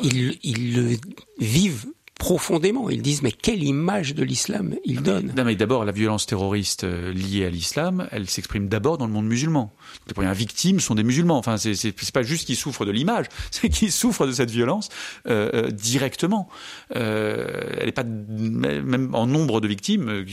[0.03, 0.97] ils, le
[1.39, 1.85] vivent
[2.19, 2.89] profondément.
[2.89, 5.33] Ils disent mais quelle image de l'islam ils donnent.
[5.35, 9.13] Non mais d'abord la violence terroriste euh, liée à l'islam, elle s'exprime d'abord dans le
[9.13, 9.71] monde musulman.
[10.07, 11.37] Les premières victimes sont des musulmans.
[11.37, 14.89] Enfin c'est c'est pas juste qu'ils souffrent de l'image, c'est qu'ils souffrent de cette violence
[15.27, 16.49] euh, euh directement.
[16.95, 20.25] Euh, elle n'est pas même en nombre de victimes.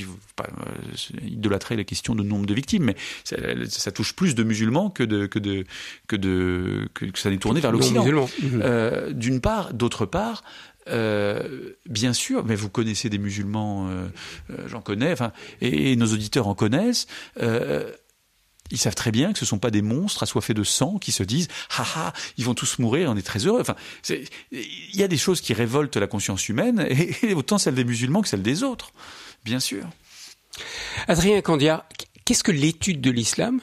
[1.22, 3.36] Idolâtrer la question de nombre de victimes, mais ça,
[3.68, 5.64] ça, touche plus de musulmans que de que de
[6.06, 8.04] que de que, ça n'est tourné vers l'Occident.
[8.42, 10.42] Euh, D'une part, d'autre part.
[10.88, 14.06] Euh, bien sûr, mais vous connaissez des musulmans, euh,
[14.68, 17.06] j'en connais, enfin, et, nos auditeurs en connaissent.
[18.70, 21.12] ils savent très bien que ce ne sont pas des monstres assoiffés de sang qui
[21.12, 23.76] se disent haha ils vont tous mourir on est très heureux enfin
[24.10, 24.26] il
[24.92, 28.28] y a des choses qui révoltent la conscience humaine et, autant celle des musulmans que
[28.28, 28.90] celle des autres
[29.44, 29.84] bien sûr
[31.08, 31.86] Adrien Candia
[32.24, 33.60] qu'est-ce que l'étude de l'islam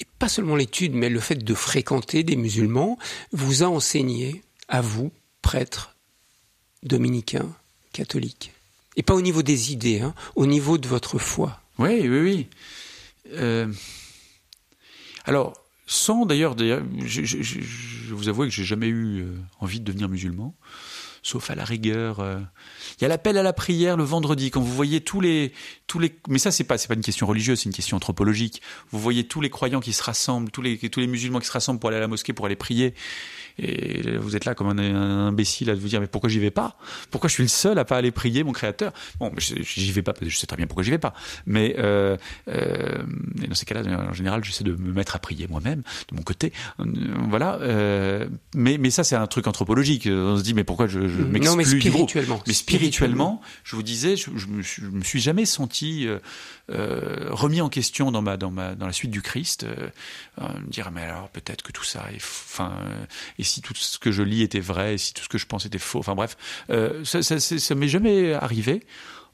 [0.00, 2.98] et pas seulement l'étude mais le fait de fréquenter des musulmans
[3.32, 5.96] vous a enseigné à vous prêtre
[6.82, 7.48] dominicain,
[7.92, 8.52] catholique?
[8.96, 11.60] Et pas au niveau des idées, hein, au niveau de votre foi.
[11.78, 12.46] Oui, oui, oui.
[13.32, 13.70] Euh,
[15.26, 15.54] alors,
[15.86, 16.56] sans d'ailleurs,
[17.04, 20.54] je, je, vous avoue que j'ai jamais eu euh, envie de devenir musulman,
[21.26, 22.20] sauf à la rigueur.
[22.20, 22.38] Euh.
[22.98, 25.52] Il y a l'appel à la prière le vendredi, quand vous voyez tous les,
[25.88, 28.62] tous les, mais ça c'est pas, c'est pas une question religieuse, c'est une question anthropologique.
[28.90, 31.52] Vous voyez tous les croyants qui se rassemblent, tous les, tous les musulmans qui se
[31.52, 32.94] rassemblent pour aller à la mosquée, pour aller prier.
[33.58, 36.76] Et vous êtes là comme un, imbécile à vous dire mais pourquoi j'y vais pas?
[37.10, 38.92] Pourquoi je suis le seul à pas aller prier mon Créateur?
[39.18, 41.14] Bon, j'y vais pas parce que je sais très bien pourquoi j'y vais pas.
[41.46, 42.16] Mais euh,
[42.48, 43.02] euh,
[43.48, 46.52] dans ces cas-là, en général, j'essaie de me mettre à prier moi-même de mon côté.
[46.80, 46.84] Euh,
[47.28, 47.58] voilà.
[47.62, 50.06] Euh, mais mais ça c'est un truc anthropologique.
[50.10, 52.42] On se dit mais pourquoi je, je m'exclus Non mais spirituellement.
[52.46, 56.06] Mais spirituellement, je vous disais, je, je, me, je me suis jamais senti
[56.70, 59.88] euh, remis en question dans ma dans ma dans la suite du Christ, euh,
[60.40, 63.06] euh me dire mais alors peut-être que tout ça est enfin euh,
[63.38, 65.46] et si tout ce que je lis était vrai, et si tout ce que je
[65.46, 66.36] pense était faux, enfin bref,
[66.70, 68.84] euh, ça ça, ça m'est jamais arrivé.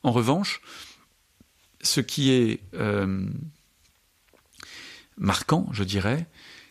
[0.02, 0.60] En revanche,
[1.80, 2.60] ce qui est
[5.16, 6.26] marquant, je dirais,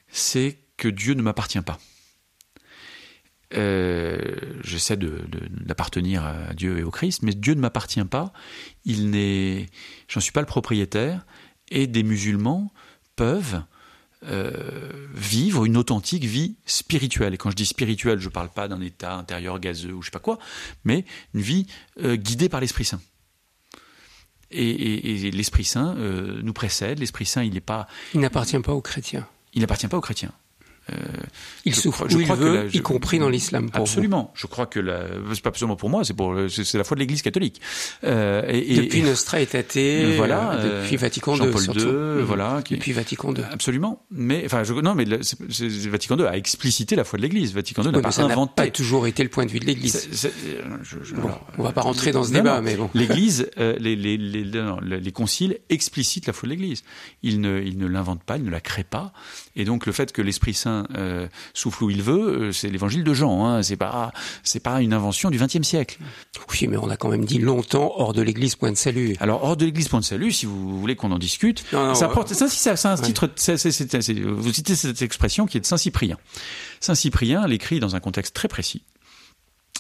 [0.09, 1.79] c'est que Dieu ne m'appartient pas.
[3.53, 4.19] Euh,
[4.63, 8.31] j'essaie d'appartenir à Dieu et au Christ, mais Dieu ne m'appartient pas.
[8.85, 9.67] Il n'est,
[10.07, 11.25] j'en suis pas le propriétaire.
[11.69, 12.71] Et des musulmans
[13.15, 13.63] peuvent
[14.25, 17.33] euh, vivre une authentique vie spirituelle.
[17.33, 20.07] Et quand je dis spirituelle, je ne parle pas d'un état intérieur gazeux ou je
[20.07, 20.37] sais pas quoi,
[20.83, 21.67] mais une vie
[22.01, 23.01] euh, guidée par l'Esprit Saint.
[24.53, 26.99] Et, et, et l'Esprit Saint nous précède.
[26.99, 27.87] L'Esprit Saint, il n'est pas.
[28.13, 29.25] Il n'appartient pas aux chrétiens.
[29.53, 30.33] Il n'appartient pas aux chrétiens.
[30.91, 30.95] Euh,
[31.65, 33.69] il souffre je, crois que y compris dans l'islam.
[33.73, 34.31] Absolument.
[34.35, 37.01] Je crois que la, c'est pas absolument pour moi, c'est pour, c'est la foi de
[37.01, 37.61] l'Église catholique.
[38.03, 39.77] Euh, et, depuis Nostra Aetate,
[40.17, 42.21] voilà, euh, depuis Vatican II, Paul II, mhm.
[42.21, 43.43] voilà, qui, depuis Vatican II.
[43.51, 44.03] Absolument.
[44.11, 45.39] Mais enfin, je, non, mais c'est,
[45.87, 47.53] Vatican II a explicité la foi de l'Église.
[47.53, 48.53] Vatican II n'a pas ça inventé.
[48.55, 50.09] Pas toujours été le point de vue de l'Église.
[51.15, 52.89] Bon, on va pas rentrer dans ce débat, mais bon.
[52.95, 56.83] L'Église, euh, les, les, les, les, conciles explicitent la foi de l'Église.
[57.23, 59.13] Ils ne, ils ne l'inventent pas, ils ne la créent pas.
[59.55, 63.03] Et donc le fait que l'Esprit Saint euh, souffle où il veut, euh, c'est l'évangile
[63.03, 63.45] de Jean.
[63.45, 64.11] Hein, c'est pas
[64.43, 65.97] c'est pas une invention du XXe siècle.
[66.51, 69.15] Oui, mais on a quand même dit longtemps hors de l'Église point de salut.
[69.19, 72.33] Alors hors de l'Église point de salut, si vous voulez qu'on en discute, ça porte
[72.33, 73.29] ça, c'est un titre.
[74.25, 76.17] vous citez cette expression qui est de Saint Cyprien.
[76.79, 78.83] Saint Cyprien l'écrit dans un contexte très précis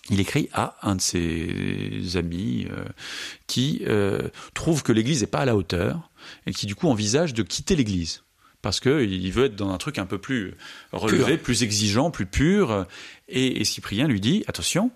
[0.09, 2.85] il écrit à un de ses amis euh,
[3.47, 6.09] qui euh, trouve que l'Église n'est pas à la hauteur
[6.45, 8.23] et qui du coup envisage de quitter l'Église
[8.61, 10.53] parce qu'il veut être dans un truc un peu plus
[10.91, 12.85] relevé, plus exigeant, plus pur.
[13.27, 14.91] Et, et, Cyprien lui dit attention,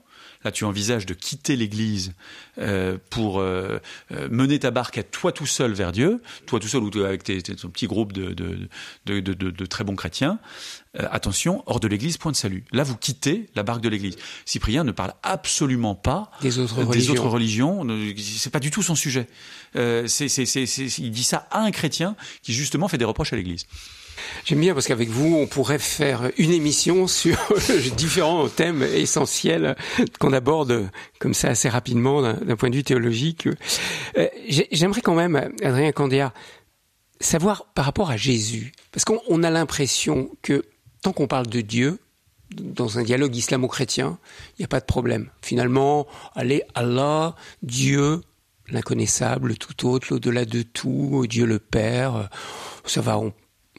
[0.45, 2.13] là tu envisages de quitter l'Église
[2.59, 3.79] euh, pour euh,
[4.11, 7.23] euh, mener ta barque à toi tout seul vers Dieu, toi tout seul ou avec
[7.23, 10.39] tes, ton petit groupe de, de, de, de très bons chrétiens.
[10.97, 12.63] attention, hors de l'Église, point de salut.
[12.71, 14.15] Là, vous quittez la barque de l'Église.
[14.45, 17.13] Cyprien ne parle absolument pas des autres des religions.
[17.13, 17.87] Autres religions.
[18.17, 19.27] C'est pas du tout son sujet.
[19.73, 23.35] c'est, c'est, c'est, il dit ça à un chrétien qui justement fait des reproches à
[23.35, 23.65] l'Église.
[24.45, 27.37] J'aime bien parce qu'avec vous, on pourrait faire une émission sur
[27.97, 29.75] différents thèmes essentiels
[30.19, 30.89] qu'on aborde
[31.19, 33.47] comme ça assez rapidement d'un point de vue théologique.
[34.17, 34.27] Euh,
[34.71, 36.33] j'aimerais quand même, Adrien Candéa,
[37.19, 40.63] savoir par rapport à Jésus, parce qu'on a l'impression que
[41.01, 41.99] tant qu'on parle de Dieu,
[42.55, 44.17] dans un dialogue islamo-chrétien,
[44.51, 45.29] il n'y a pas de problème.
[45.41, 48.21] Finalement, allez, Allah, Dieu,
[48.69, 52.29] l'inconnaissable, tout autre, l'au-delà de tout, Dieu le Père,
[52.85, 53.33] ça va, on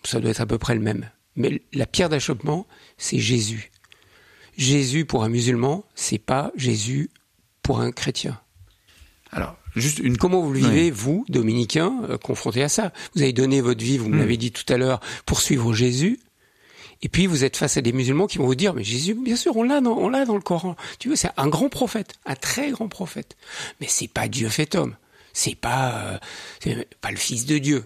[0.07, 1.09] ça doit être à peu près le même.
[1.37, 3.71] Mais la pierre d'achoppement, c'est Jésus.
[4.57, 7.11] Jésus pour un musulman, c'est pas Jésus
[7.63, 8.41] pour un chrétien.
[9.33, 10.17] Alors, juste une...
[10.17, 12.93] Comment vous le vivez, vous, dominicain, euh, confronté à ça?
[13.15, 14.21] Vous avez donné votre vie, vous me hmm.
[14.21, 16.21] l'avez dit tout à l'heure, pour suivre Jésus.
[17.03, 19.37] Et puis vous êtes face à des musulmans qui vont vous dire mais Jésus bien
[19.37, 20.77] sûr on l'a dans on l'a dans le Coran.
[20.99, 23.37] Tu veux c'est un grand prophète, un très grand prophète.
[23.81, 24.97] Mais c'est pas Dieu fait homme.
[25.35, 26.19] C'est pas
[26.67, 27.85] euh, pas le fils de Dieu.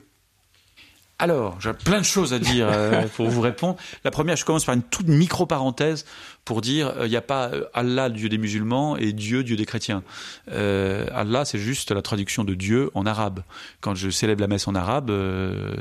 [1.21, 3.77] Alors, j'ai plein de choses à dire euh, pour vous répondre.
[4.05, 6.07] La première, je commence par une toute micro-parenthèse
[6.47, 9.55] pour dire il euh, n'y a pas euh, Allah, Dieu des musulmans, et Dieu, Dieu
[9.57, 10.03] des chrétiens.
[10.51, 13.43] Allah, c'est juste la traduction de Dieu en arabe.
[13.83, 15.13] Quand je célèbre la messe en arabe,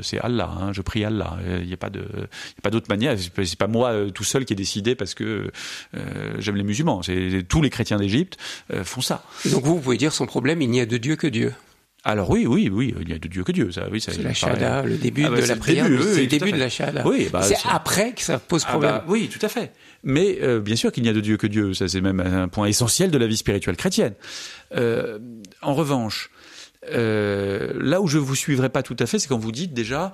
[0.02, 1.38] c'est Allah, hein, je prie Allah.
[1.60, 2.04] Il n'y a pas de,
[2.62, 3.16] pas d'autre manière.
[3.18, 5.50] C'est pas moi tout seul qui ai décidé parce que
[6.38, 7.02] j'aime les musulmans.
[7.02, 8.36] C'est tous les chrétiens d'Égypte
[8.84, 9.24] font ça.
[9.46, 11.54] donc vous, vous pouvez dire son problème, il n'y a de Dieu que Dieu.
[12.02, 13.70] Alors oui, oui, oui, il y a de Dieu que Dieu.
[13.72, 15.86] Ça, oui, c'est la shahada, le début ah bah, de la prière.
[15.86, 17.06] c'est le début de la shahada.
[17.06, 18.92] Oui, bah, c'est après que ça pose ah problème.
[18.92, 19.72] Bah, oui, tout à fait.
[20.02, 21.74] Mais euh, bien sûr qu'il n'y a de Dieu que Dieu.
[21.74, 24.14] Ça, c'est même un point essentiel de la vie spirituelle chrétienne.
[24.74, 25.18] Euh,
[25.60, 26.30] en revanche,
[26.88, 30.12] euh, là où je vous suivrai pas tout à fait, c'est quand vous dites déjà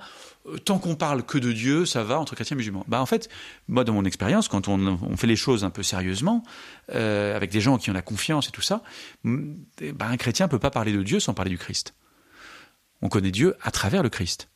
[0.65, 2.85] tant qu'on parle que de Dieu, ça va entre chrétiens et musulmans.
[2.87, 3.29] Bah en fait,
[3.67, 6.43] moi dans mon expérience, quand on, fait les choses un peu sérieusement,
[6.93, 8.81] euh, avec des gens qui ont la confiance et tout ça,
[9.23, 11.95] bah, un chrétien peut pas parler de Dieu sans parler du Christ.
[13.01, 14.49] On connaît Dieu à travers le Christ.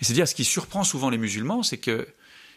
[0.00, 2.06] Et c'est-à-dire ce qui surprend souvent les musulmans, c'est que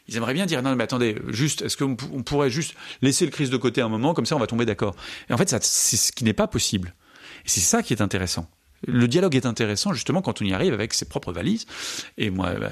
[0.07, 3.51] ils aimeraient bien dire non mais attendez, juste est-ce qu'on pourrait juste laisser le Christ
[3.51, 4.95] de côté un moment comme ça on va tomber d'accord.
[5.29, 6.93] Et en fait, c'est ce qui n'est pas possible.
[7.45, 8.49] Et c'est ça qui est intéressant.
[8.87, 11.65] Le dialogue est intéressant justement quand on y arrive avec ses propres valises.
[12.17, 12.71] Et moi, bah,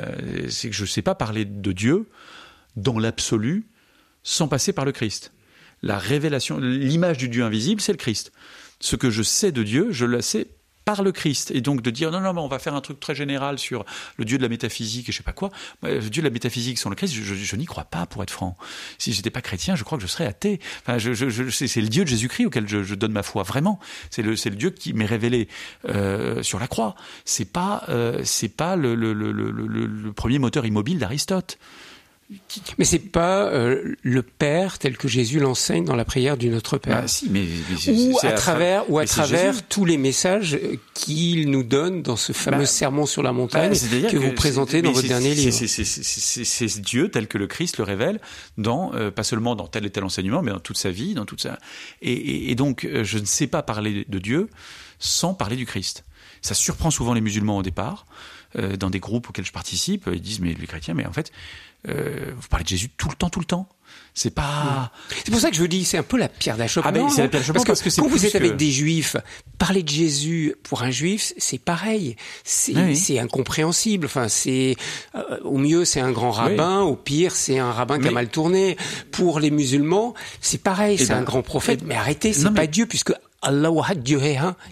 [0.50, 2.10] c'est que je ne sais pas parler de Dieu
[2.76, 3.68] dans l'absolu
[4.24, 5.32] sans passer par le Christ.
[5.82, 8.32] La révélation, l'image du Dieu invisible, c'est le Christ.
[8.80, 10.48] Ce que je sais de Dieu, je le sais
[10.96, 11.52] par le Christ.
[11.52, 13.86] Et donc de dire non, non, mais on va faire un truc très général sur
[14.18, 15.50] le Dieu de la métaphysique et je sais pas quoi.
[15.84, 18.58] Le Dieu de la métaphysique sans le Christ, je, n'y crois pas, pour être franc.
[18.98, 20.60] Si j'étais pas chrétien, je crois que je serais athée.
[20.82, 21.14] Enfin, je,
[21.50, 23.80] c'est le Dieu de Jésus-Christ auquel je, donne ma foi, vraiment.
[24.10, 25.48] C'est le, le Dieu qui m'est révélé
[25.88, 26.96] euh, sur la croix.
[27.24, 31.58] C'est pas, euh, c'est pas le, le, le premier moteur immobile d'Aristote.
[32.78, 36.78] Mais c'est pas euh, le Père tel que Jésus l'enseigne dans la prière du Notre
[36.78, 37.02] Père.
[37.02, 37.46] Bah, si, mais,
[37.90, 40.58] ou à, travers, ou à travers tous les messages
[40.94, 44.82] qu'il nous donne dans ce fameux bah, sermon sur la montagne bah, que, vous présentez
[44.82, 45.54] dans votre dernier livre.
[45.54, 48.22] C'est Dieu tel que le Christ le révèle
[48.58, 51.26] dans euh, pas seulement dans tel et tel enseignement, mais dans toute sa vie, dans
[51.26, 51.58] toute sa.
[52.02, 54.50] Et, et donc, euh, je ne sais pas parler de Dieu
[55.00, 56.06] sans parler du Christ.
[56.42, 58.06] Ça surprend souvent les musulmans au départ.
[58.58, 61.32] Euh, dans des groupes auxquels je participe, ils disent mais les chrétiens, mais en fait,
[61.90, 63.68] euh, vous parlez de Jésus tout le temps, tout le temps.
[64.14, 64.92] C'est pas.
[65.10, 67.08] C'est pour ça que je vous dis, c'est un peu la pierre d'achoppement.
[67.08, 69.16] Ah c'est la pierre parce, parce, que, quand vous êtes avec des juifs,
[69.58, 72.18] parler de Jésus pour un juif, c'est pareil.
[72.44, 74.06] C'est incompréhensible.
[74.06, 74.76] Enfin, c'est
[75.16, 78.28] euh, au mieux c'est un grand rabbin, au pire c'est un rabbin qui a mal
[78.28, 78.76] tourné.
[79.12, 81.80] Pour les musulmans, c'est pareil, eh c'est un ben, grand prophète.
[81.84, 84.16] Eh, mais arrêtez, c'est pas Dieu puisque Allah est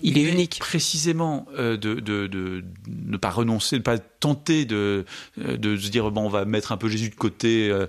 [0.03, 0.59] il est unique.
[0.59, 5.05] Précisément, euh, de, de, de, ne pas renoncer, de ne pas tenter de,
[5.39, 7.69] euh, de se dire bon, on va mettre un peu Jésus de côté.
[7.71, 7.87] Euh,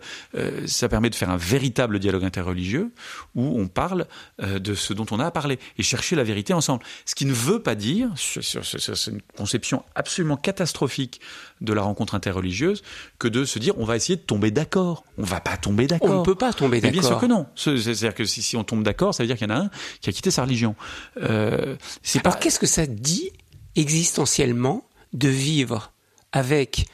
[0.66, 2.92] ça permet de faire un véritable dialogue interreligieux
[3.34, 4.06] où on parle
[4.40, 6.82] de ce dont on a à parler et chercher la vérité ensemble.
[7.04, 11.20] Ce qui ne veut pas dire, c'est une conception absolument catastrophique
[11.60, 12.82] de la rencontre interreligieuse,
[13.18, 15.04] que de se dire on va essayer de tomber d'accord.
[15.18, 16.10] On va pas tomber d'accord.
[16.10, 17.00] On ne peut pas tomber d'accord.
[17.00, 17.46] Bien sûr que non.
[17.54, 19.70] C'est-à-dire que si, si on tombe d'accord, ça veut dire qu'il y en a un
[20.00, 20.74] qui a quitté sa religion.
[21.22, 21.76] Euh,
[22.24, 23.30] Alors qu'est-ce que ça dit
[23.76, 25.92] existentiellement de vivre
[26.32, 26.86] avec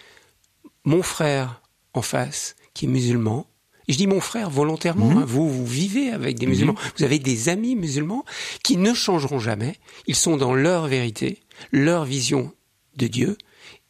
[0.84, 1.62] mon frère
[1.94, 3.46] en face qui est musulman?
[3.88, 5.10] Je dis mon frère volontairement.
[5.10, 5.18] Mhm.
[5.18, 5.24] Hein.
[5.26, 6.72] vous, vous vivez avec des musulmans.
[6.72, 6.90] Mhm.
[6.98, 8.24] Vous avez des amis musulmans
[8.64, 9.76] qui ne changeront jamais.
[10.08, 12.52] Ils sont dans leur vérité, leur vision
[12.96, 13.36] de Dieu,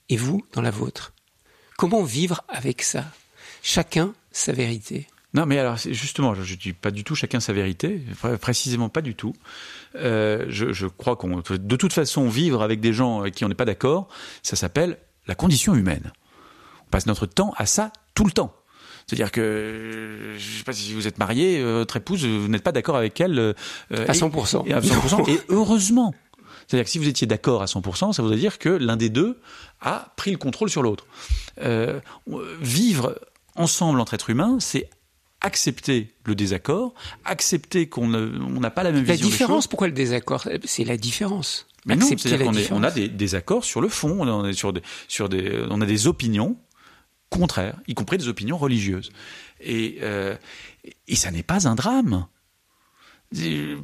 [0.08, 1.12] et vous dans la vôtre.
[1.76, 3.04] Comment vivre avec ça?
[3.62, 5.06] Chacun sa vérité.
[5.34, 8.00] Non, mais alors justement, je ne dis pas du tout chacun sa vérité,
[8.40, 9.34] précisément pas du tout.
[9.96, 13.54] Euh, je, crois qu'on, de toute façon, vivre avec des gens avec qui on n'est
[13.54, 14.08] pas d'accord,
[14.42, 16.12] ça s'appelle la condition humaine.
[16.86, 18.54] On passe notre temps à ça tout le temps.
[19.06, 22.64] C'est-à-dire que, je ne sais pas si vous êtes marié, euh, votre épouse, vous n'êtes
[22.64, 23.38] pas d'accord avec elle.
[23.38, 23.54] Euh,
[23.90, 24.66] à 100%.
[24.66, 25.30] Et, à 100%.
[25.30, 26.14] et heureusement.
[26.66, 29.38] C'est-à-dire que si vous étiez d'accord à 100%, ça voudrait dire que l'un des deux
[29.80, 31.06] a pris le contrôle sur l'autre.
[32.60, 33.18] vivre
[33.54, 34.88] ensemble entre êtres humains, c'est
[35.40, 36.94] accepter le désaccord,
[37.24, 39.26] accepter qu'on n'a pas la même vision.
[39.26, 41.66] La différence, pourquoi le désaccord C'est la différence.
[41.84, 44.82] Mais non, c'est-à-dire qu'on on a des désaccords sur le fond, on, est sur des,
[45.06, 46.56] sur des, on a des opinions
[47.30, 49.10] contraires, y compris des opinions religieuses.
[49.60, 50.36] Et, euh,
[51.06, 52.26] et ça n'est pas un drame.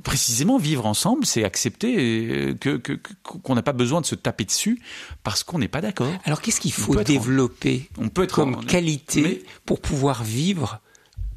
[0.05, 2.77] Précisément, vivre ensemble, c'est accepter euh, que
[3.23, 4.81] qu'on n'a pas besoin de se taper dessus
[5.25, 6.13] parce qu'on n'est pas d'accord.
[6.25, 10.81] Alors, qu'est-ce qu'il faut développer on peut être comme qualité pour pouvoir vivre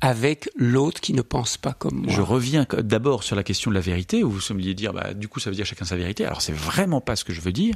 [0.01, 2.13] avec l'autre qui ne pense pas comme moi?
[2.13, 5.27] Je reviens d'abord sur la question de la vérité, où vous sembliez dire, bah, du
[5.27, 6.25] coup, ça veut dire chacun sa vérité.
[6.25, 7.75] Alors, c'est vraiment pas ce que je veux dire.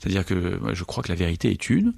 [0.00, 1.94] C'est-à-dire que je crois que la vérité est une,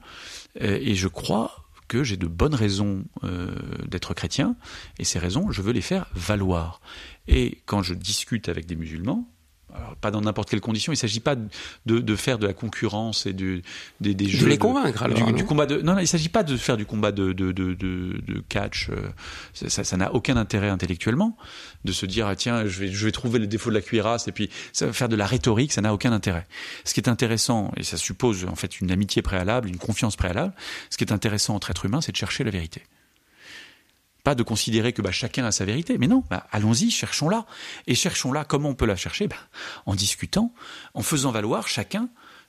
[0.60, 1.61] euh, et je crois
[1.92, 3.54] que j'ai de bonnes raisons euh,
[3.86, 4.56] d'être chrétien,
[4.98, 6.80] et ces raisons, je veux les faire valoir.
[7.28, 9.30] Et quand je discute avec des musulmans,
[9.74, 10.92] alors, pas dans n'importe quelle condition.
[10.92, 11.48] Il ne s'agit pas de,
[11.86, 13.62] de, faire de la concurrence et du,
[14.00, 14.44] des, des jeux.
[14.44, 15.32] De les convaincre, alors.
[15.32, 18.44] Du, combat de, non, non, il ne s'agit pas de faire du combat de, de
[18.48, 18.90] catch.
[18.90, 21.36] Euh, ça n'a aucun intérêt intellectuellement.
[21.84, 24.28] De se dire, ah, tiens, je vais, je vais trouver le défaut de la cuirasse
[24.28, 26.46] et puis ça va faire de la rhétorique, ça n'a aucun intérêt.
[26.84, 30.52] Ce qui est intéressant, et ça suppose en fait une amitié préalable, une confiance préalable,
[30.90, 32.82] ce qui est intéressant entre êtres humains, c'est de chercher la vérité.
[34.24, 37.46] Pas de considérer que bah, chacun a sa vérité, mais non, bah, allons-y, cherchons-la.
[37.86, 39.26] Et cherchons-la, comment on peut la chercher?
[39.26, 39.36] Bah,
[39.86, 40.54] En discutant,
[40.94, 42.08] en faisant valoir chacun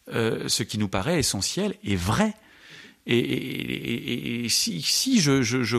[0.09, 2.33] euh, ce qui nous paraît essentiel et vrai.
[3.05, 4.81] Et, si,
[5.21, 5.77] je,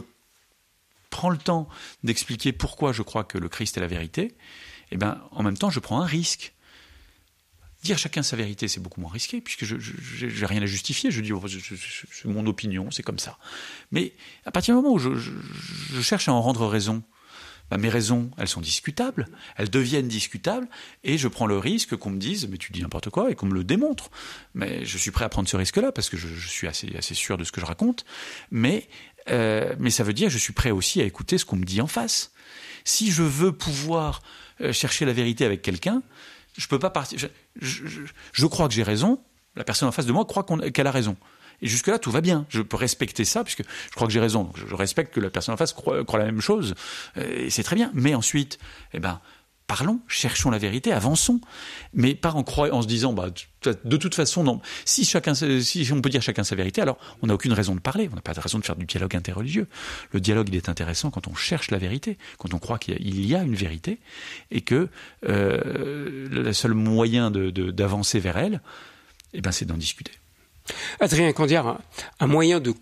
[1.11, 1.69] prends le temps
[2.03, 4.35] d'expliquer pourquoi je crois que le Christ est la vérité,
[4.91, 6.54] eh ben, en même temps, je prends un risque.
[7.85, 9.75] Dire chacun sa vérité, c'est beaucoup moins risqué, puisque je
[10.25, 11.11] n'ai rien à justifier.
[11.11, 13.37] Je dis, oh, c'est mon opinion, c'est comme ça.
[13.93, 14.15] Mais
[14.47, 17.03] à partir du moment où je, cherche à en rendre raison,
[17.71, 20.67] bah, mes raisons, elles sont discutables, elles deviennent discutables,
[21.03, 23.45] et je prends le risque qu'on me dise, mais tu dis n'importe quoi, et qu'on
[23.45, 24.11] me le démontre.
[24.55, 27.37] Mais je suis prêt à prendre ce risque-là, parce que je, suis assez, assez sûr
[27.37, 28.07] de ce que je raconte.
[28.51, 28.89] Mais,
[29.29, 31.83] euh, mais ça veut dire, je suis prêt aussi à écouter ce qu'on me dit
[31.83, 32.33] en face.
[32.85, 34.23] Si je veux pouvoir
[34.63, 36.03] euh, chercher la vérité avec quelqu'un,
[36.57, 37.19] je peux pas partir.
[37.61, 39.21] Je, crois que j'ai raison.
[39.57, 41.17] La personne en face de moi croit qu'elle a raison.
[41.63, 42.47] Et jusque-là, tout va bien.
[42.49, 44.51] Je peux respecter ça, puisque je crois que j'ai raison.
[44.57, 46.75] je, respecte que la personne en face croit, la même chose.
[47.17, 47.91] Euh, et c'est très bien.
[47.95, 48.59] Mais ensuite,
[48.93, 49.21] eh ben,
[49.67, 51.41] parlons, cherchons la vérité, avançons,
[51.95, 53.29] mais pas en, croyant, en se disant, bah,
[53.63, 54.61] de toute façon, non.
[54.85, 57.81] Si chacun, si on peut dire chacun sa vérité, alors on n'a aucune raison de
[57.81, 59.67] parler, on n'a pas de raison de faire du dialogue interreligieux.
[60.13, 63.43] Le dialogue, est intéressant quand on cherche la vérité, quand on croit qu'il y a
[63.43, 63.99] une vérité,
[64.51, 64.89] et que
[65.29, 68.61] euh, le seul moyen d'avancer vers elle,
[69.33, 70.13] eh ben, c'est d'en discuter.
[71.01, 71.81] Adrien Candiard,
[72.21, 72.73] un moyen de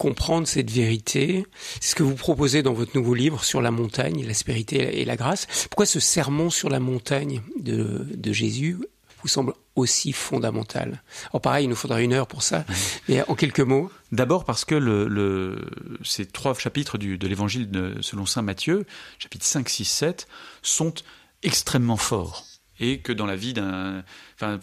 [0.00, 1.46] comprendre cette vérité.
[1.78, 5.14] C'est ce que vous proposez dans votre nouveau livre sur la montagne, l'aspérité et la
[5.14, 5.46] grâce.
[5.68, 8.78] Pourquoi ce sermon sur la montagne de, Jésus
[9.20, 11.02] vous semble aussi fondamental?
[11.30, 12.64] Alors pareil, il nous faudra une heure pour ça,
[13.10, 13.92] mais en quelques mots.
[14.10, 15.68] D'abord parce que le,
[16.02, 17.68] ces trois chapitres de l'évangile
[18.00, 18.86] selon saint Matthieu,
[19.18, 20.28] chapitres 5, 6, 7,
[20.62, 20.94] sont
[21.42, 22.49] extrêmement forts
[22.80, 24.02] et que dans la vie d'un,
[24.40, 24.58] enfin,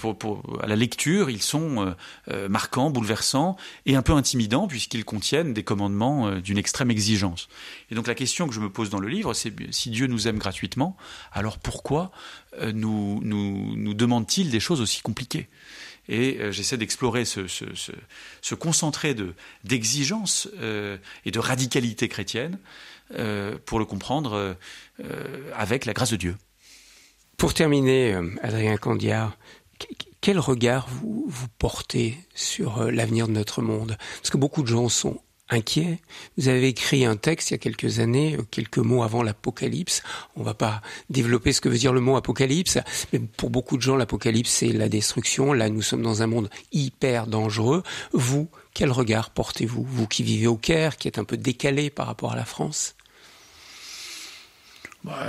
[0.61, 1.91] à la lecture, ils sont euh,
[2.29, 3.55] euh, marquants, bouleversants
[3.85, 7.47] et un peu intimidants puisqu'ils contiennent des commandements euh, d'une extrême exigence.
[7.91, 10.27] Et donc la question que je me pose dans le livre, c'est si Dieu nous
[10.27, 10.97] aime gratuitement,
[11.31, 12.11] alors pourquoi
[12.73, 15.47] nous, nous, nous demande-t-il des choses aussi compliquées?
[16.09, 17.91] Et j'essaie d'explorer ce, ce, ce,
[18.41, 20.49] ce, concentré de d'exigence
[21.25, 22.57] et de radicalité chrétienne
[23.65, 24.55] pour le comprendre
[25.53, 26.35] avec la grâce de Dieu.
[27.37, 29.37] Pour terminer, euh, Adrien Candiard,
[30.21, 31.29] quel regard vous,
[31.59, 33.95] portez sur euh, l'avenir de notre monde?
[34.15, 35.99] Parce que beaucoup de gens sont inquiets.
[36.39, 40.01] Vous avez écrit un texte il y a quelques années, euh, quelques mots avant l'apocalypse.
[40.35, 40.81] On va pas
[41.11, 42.79] développer ce que veut dire le mot apocalypse,
[43.13, 45.53] mais pour beaucoup de gens, l'apocalypse, c'est la destruction.
[45.53, 47.83] Là, nous sommes dans un monde hyper dangereux.
[48.13, 49.83] Vous, quel regard portez-vous?
[49.83, 52.96] Vous qui vivez au Caire, qui êtes un peu décalé par rapport à la France?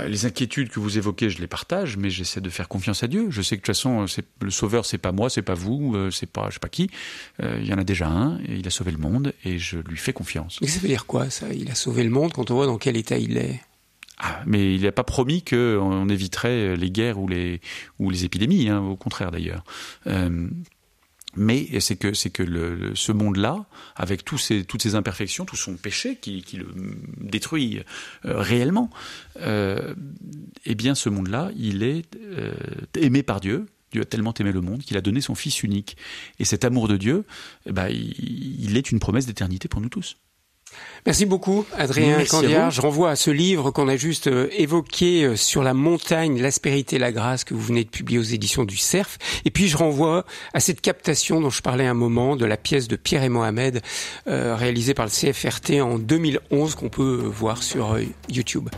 [0.07, 3.27] Les inquiétudes que vous évoquez, je les partage, mais j'essaie de faire confiance à Dieu.
[3.29, 4.05] Je sais que de toute façon,
[4.41, 6.89] le Sauveur, c'est pas moi, c'est pas vous, euh, c'est pas je sais pas qui.
[7.41, 9.79] Euh, il y en a déjà un, et il a sauvé le monde, et je
[9.79, 10.59] lui fais confiance.
[10.61, 11.47] Mais ça veut dire quoi, ça?
[11.53, 13.61] Il a sauvé le monde quand on voit dans quel état il est?
[14.17, 17.61] Ah, mais il n'a pas promis qu'on éviterait les guerres ou les,
[17.99, 19.63] ou les épidémies, hein, au contraire d'ailleurs.
[20.07, 20.49] Euh,
[21.35, 23.65] mais c'est que c'est que ce monde-là,
[23.95, 26.67] avec tous ces, toutes ces imperfections, tout son péché qui, qui le
[27.17, 27.81] détruit
[28.25, 28.89] euh, réellement,
[29.41, 29.93] euh,
[30.65, 32.53] eh bien ce monde-là, il est euh,
[32.95, 33.67] aimé par Dieu.
[33.91, 35.97] Dieu a tellement aimé le monde qu'il a donné son Fils unique.
[36.39, 37.25] Et cet amour de Dieu,
[37.65, 40.17] eh ben, il, il est une promesse d'éternité pour nous tous.
[41.05, 42.71] Merci beaucoup, Adrien Candiard.
[42.71, 46.97] Je renvoie à ce livre qu'on a juste euh, évoqué euh, sur la montagne, l'aspérité
[46.97, 49.17] et la grâce que vous venez de publier aux éditions du Cerf.
[49.45, 52.87] Et puis je renvoie à cette captation dont je parlais un moment de la pièce
[52.87, 53.81] de Pierre et Mohamed
[54.27, 57.97] euh, réalisée par le CFRT en 2011 qu'on peut voir sur
[58.29, 58.69] YouTube.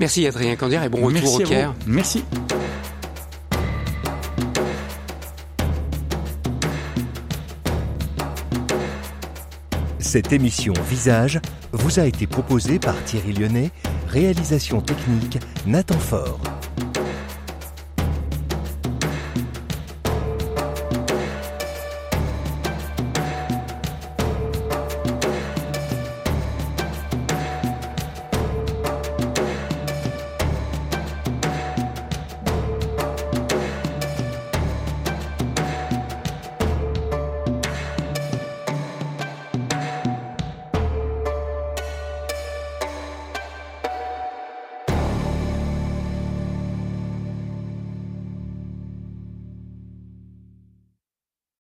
[0.00, 1.74] Merci Adrien Candiard et bon retour au Caire.
[1.86, 2.22] Merci.
[10.06, 11.40] Cette émission Visage
[11.72, 13.72] vous a été proposée par Thierry Lyonnais,
[14.06, 16.38] réalisation technique Nathan Fort.